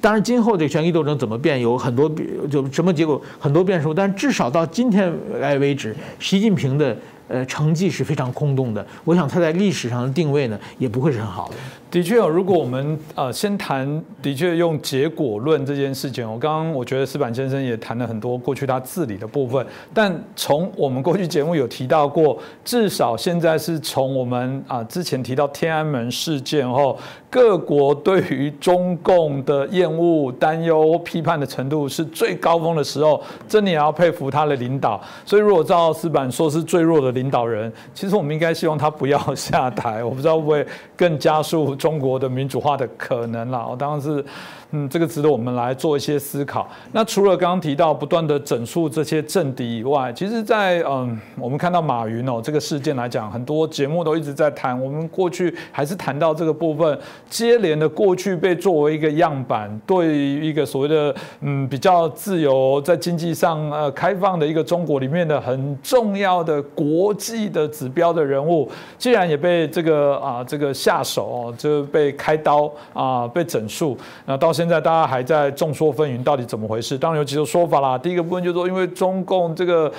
[0.00, 2.10] 当然今后这权力斗争怎么变，有很多
[2.50, 3.94] 就什么结果很多变数。
[3.94, 6.96] 但至少到今天来为止，习近平的。
[7.28, 8.84] 呃，成绩是非常空洞的。
[9.04, 11.54] 我想他在历史上的定位呢，也不会是很好的。
[11.90, 26.98] 的确，如果我们呃先谈，的确用结果论这件事情，我刚刚我觉得石板先生也谈了很多过去他治理的部分，但从我们过去节目有提到过，至少现在是从我们啊之前提到天安门事件后，
[27.30, 35.00] 各国对于中共的厌恶、担忧、批判的程度是最高峰的时候，真的也要佩服他的领导。
[35.24, 41.77] 所以如果照石板说是最弱的领导人，其实我们应该希望他不要下台，我不知道会不会更加速。
[41.78, 44.22] 中国的民主化的可能啦，我当然是。
[44.70, 46.68] 嗯，这个值得我们来做一些思考。
[46.92, 54.78] 那除了刚刚提到不断的整肃这些政敌以外，其实，在嗯，我们看到马云哦这个事件来讲，很多节目都一直在谈。
[54.78, 56.98] 我们过去还是谈到这个部分，
[57.30, 73.96] 接连的过去被作为一个样板，对于一个所谓的嗯比较自由、在经济上呃开放的一个中国里面的很重要的国际的指标的人物，既然也被这个啊这个下手哦，就被开刀啊被整肃，
[74.26, 74.52] 那到。
[74.58, 76.98] 现在大家还在众说纷纭，到底怎么回事？
[76.98, 77.96] 当然有几种说法啦。
[77.96, 79.92] 第一个部分就是说，因为中共这个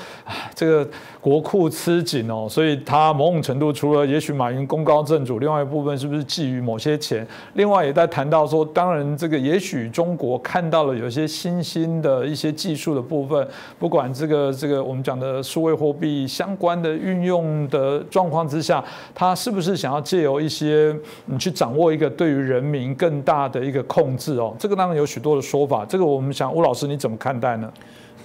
[0.54, 0.86] 这个
[1.22, 7.26] 国库吃紧哦，所以他某种程度除了也许马云功高震主，另外一部分是不是觊觎某些钱？
[7.54, 13.48] 另外也在谈到说，当然这个也许中国看到了有些新兴的一些技术的部分，
[13.80, 18.84] 不管这个这个我们讲的数位货币相关的运用的状况之下，
[19.16, 20.94] 他是不是想要借由一些
[21.28, 24.49] 你去掌握一个对于人民更大的一个控制哦？
[24.58, 27.72] 这个当然有许多的说法，这个我们想吴老师你怎么看待呢？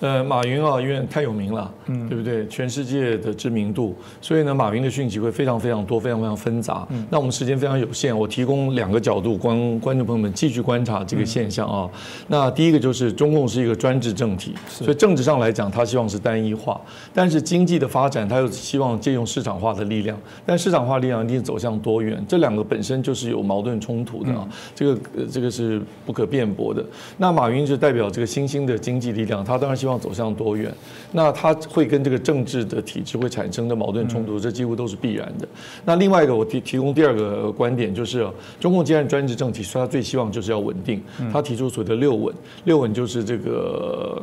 [0.01, 2.47] 呃，马云啊，因为太有名了，嗯，对不对？
[2.49, 6.86] 全世界的知名度，所以呢，马云的讯息会非常非常多，非常非常纷杂。
[7.09, 11.88] 那我们时间非常有限，我提供两个角度，观观众朋友们继续观察这个现象啊。
[12.28, 16.78] 那第一个就是中共是一个专制政体，所以政治上来讲，他希望是单一化，
[17.14, 24.47] 但是经济的发展，他又希望借用市场化的力量，但市场化力量一定走向多元，这两个本身就是有矛盾冲突的啊。
[24.74, 26.84] 这个这个是不可辩驳的。
[27.16, 29.95] 那马云就代表这个新兴的经济力量，他当然希望。
[30.05, 30.70] 走向多远，
[31.12, 35.49] 那它会跟这个政治的体制会产生的矛盾冲突，这几乎都是必然的。
[35.82, 38.28] 那另外一个，我提提供第二个观点，就是
[38.61, 41.01] 中共既然专制政体，所以他最希望就是要稳定。
[41.32, 44.20] 他提出所谓的六稳，六稳就是这个。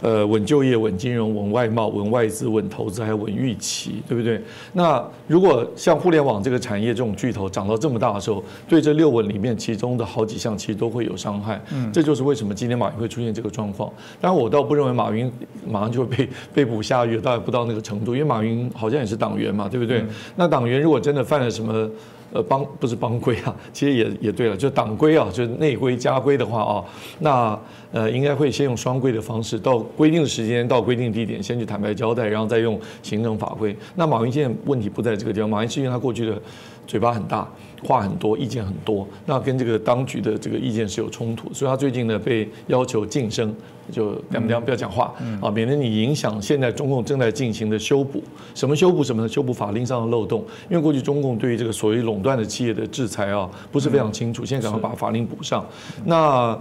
[0.00, 4.40] 呃，稳就业、稳金融、稳外贸、稳外资、稳投资，还有稳预期，对不对？
[4.74, 11.58] 那如果像互联网这个产业这种巨头涨到这么大的时候，对这六稳里面其中的好几项其实都会有伤害。
[11.72, 13.90] 嗯，这就是为什么今天马云会出现这个状况。
[14.20, 15.32] 当然，我倒不认为马云
[15.66, 20.04] 马上就会被被捕下狱，倒也不到那个程度，因为马云好像也是党员嘛，对不对？
[20.36, 21.88] 那党员如果真的犯了什么？
[22.32, 26.84] 呃，帮不是帮规啊，其实也也对了，就党规啊，就是内规家规的话啊，
[27.20, 27.58] 那
[27.92, 33.76] 呃应该会先用双规的方式，到规定的时间，到规定地点，先去坦白交代，然后再用行政法规。
[33.94, 36.40] 那马云现在问题不在这个地方，马云是因为他过去的
[36.86, 37.48] 嘴巴很大。
[37.86, 43.54] 话很多，意见很多，那跟这个当局的这个意见是有冲突，所以他最近呢被要求晋升，
[43.92, 45.12] 就两不两不要讲话
[45.42, 48.22] 啊，免得你影响现在中共正在进行的修补。
[48.54, 49.28] 什么修补什么呢？
[49.28, 50.42] 修补法令上的漏洞。
[50.70, 55.62] 因为过去中共对于这个所谓垄断的企业的制裁啊，不是非常清楚，现在赶快把法令补上。
[56.06, 56.58] 那。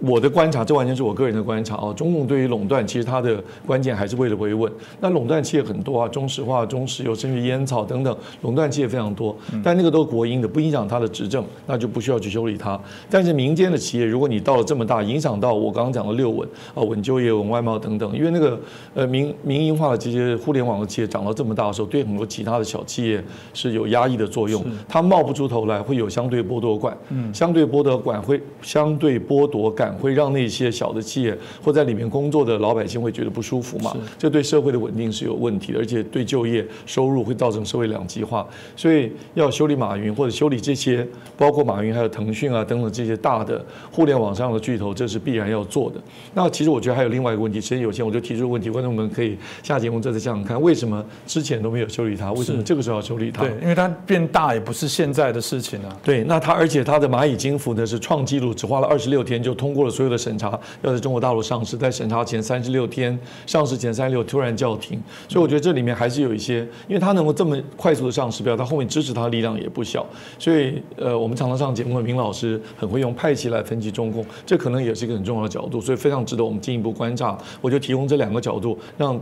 [0.00, 1.92] 我的观察，这完全是我个人的观察啊。
[1.92, 4.70] 中共对于垄断，其实它的关键还是为了维稳。
[5.00, 9.36] 那垄断企业很多啊，中石化、中石油，甚至烟草等等，垄断企业非常多。
[9.62, 12.78] 但那个都是国营的，不影响它的执政，那就不需要去修理它。
[13.10, 18.58] 但是民间的企业，如果你到了这么大，影响到我刚刚讲的六稳啊，稳就业、稳外贸等等，因为那个
[18.94, 23.22] 呃民民营化的这些互联网的企业涨到这么大的时候，对很多其他的小企业
[23.52, 26.96] 是有压抑的作用，它冒不出头来，会有相对剥夺感。
[27.08, 29.87] 嗯，相对剥夺感会相对剥夺感。
[29.94, 33.96] 会让那些小的企业或在里面工作的老百姓会觉得不舒服嘛？
[34.18, 38.46] 这对社会的稳定是有问题的，而且对就业收入会造成社会两极化。
[38.76, 46.00] 所以要修理马云或者修理这些，包括马云还有腾讯啊等等这些大的互联网上的巨头，这是必然要做的。
[46.34, 52.32] 那其实我觉得还有另外一个问题，时间有限，我就提出问题，观众们可以下节目再次想想看，为什么之前都没有修理它？
[52.32, 53.42] 为什么这个时候要修理它？
[53.42, 55.96] 对，因为它变大也不是现在的事情啊。
[56.02, 59.90] 对，那它而且它的蚂蚁金服呢是创纪录，只花了二十六天就通过了。
[59.90, 63.16] 所有的审查要在中国大陆上市，在审查前三十六天，
[63.46, 70.04] 上市前三十六突然叫停，所以我觉得这里面还是有一些，因为它能够这么快速的上市，表示它后面支持它的力量也不小。
[70.38, 77.38] 所以，呃，我们常常上节目的明老师很会用派系来分析中共，这可能也是一个很重要的角度，所以非常值得我们进一步观察。
[77.60, 79.18] 我就提供这两个角度，让。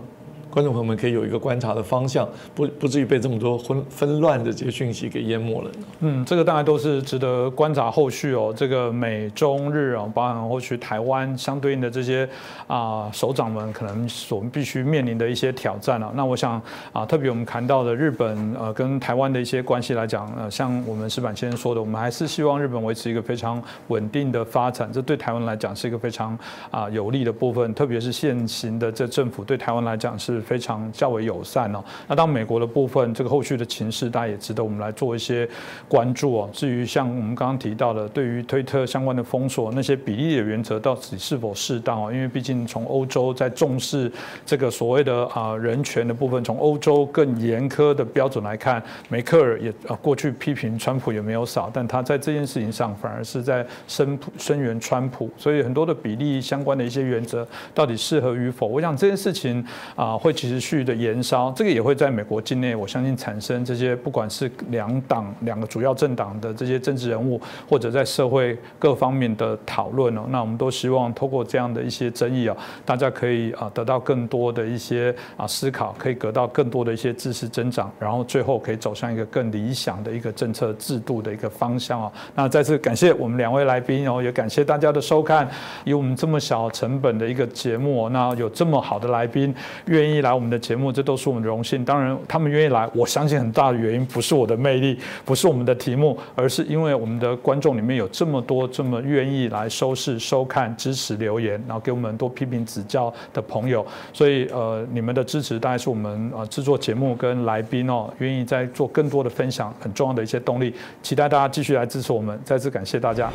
[0.57, 5.71] 观众朋友们可以有一个观察的方向，不不至于被这么多混纷乱的这些讯息给淹没了。
[6.01, 8.55] 嗯，这个当然都是值得观察后续哦。
[8.57, 12.27] 这个美中日啊，包含后续台湾相对应的这些
[12.67, 16.11] 啊首长们，可能所必须面临的一些挑战了。
[16.17, 16.59] 那我想
[16.91, 26.39] 啊，特别我们谈到的日本呃跟台湾的一些关系来讲，呃，像我们石板先生说的，我们还是希望日本维持一个非常稳定的发展，这对台湾来讲是一个非常
[26.71, 27.75] 啊有利的部分。
[27.75, 30.43] 特别是现行的这政府对台湾来讲是。
[30.47, 31.85] 非常较为友善哦。
[32.07, 35.47] 那当美国的部分，这个后续的情势，大家也值得我们来做一些
[35.89, 36.49] 关注哦。
[36.53, 42.13] 至于像我们刚刚提到的，对于推特相关的封锁，那些比例的原则到底是否适当哦？
[42.13, 44.11] 因为毕竟从欧洲在重视
[44.45, 57.45] 这个所谓的啊人权的部分，从欧洲更严苛的标准来看，梅克尔也啊过去批评川普也没有少，但他在这件事情上反而是在声声援川普，所以很多的比例相关的一些原则
[57.75, 59.65] 到底适合与否，我想这件事情
[59.97, 60.36] 啊会。
[60.37, 70.27] 持续的延烧，这个也会在美国境内，我相信产生这些不管是两党两个主要政党的这些政治人物，或者在社会各方面的讨论哦。
[70.29, 82.13] 那我们都希望透过这样的一些争议啊，大家可以啊得到更多的一些啊思考，可以得到更多的一些知识增长，然后最后可以走向一个更理想的一个政策制度的一个方向啊。
[82.35, 85.49] 那再次感谢我们两位来宾哦，也感谢大家的收看。
[85.85, 89.55] 以我们这么小成本的一个节目，那有这么好的来宾
[89.87, 90.27] 愿意意。
[90.27, 91.85] 来我们的节目，这都是我们的荣幸。
[91.85, 103.87] 当然，他们愿意来，我相信很大的原因不是我的魅力，不是我们的题目，而是因为我们的观众里面有这么多这么愿意来收视、收看、支持、留言，然后给我们多批评指教的朋友。
[104.13, 110.75] 所以，呃，你们的支持大概是我们呃制作节目跟来宾哦，愿意在做更多的分享很重要的一些动力。
[111.03, 113.31] 期待大家继续来支持我们，再次感谢大家。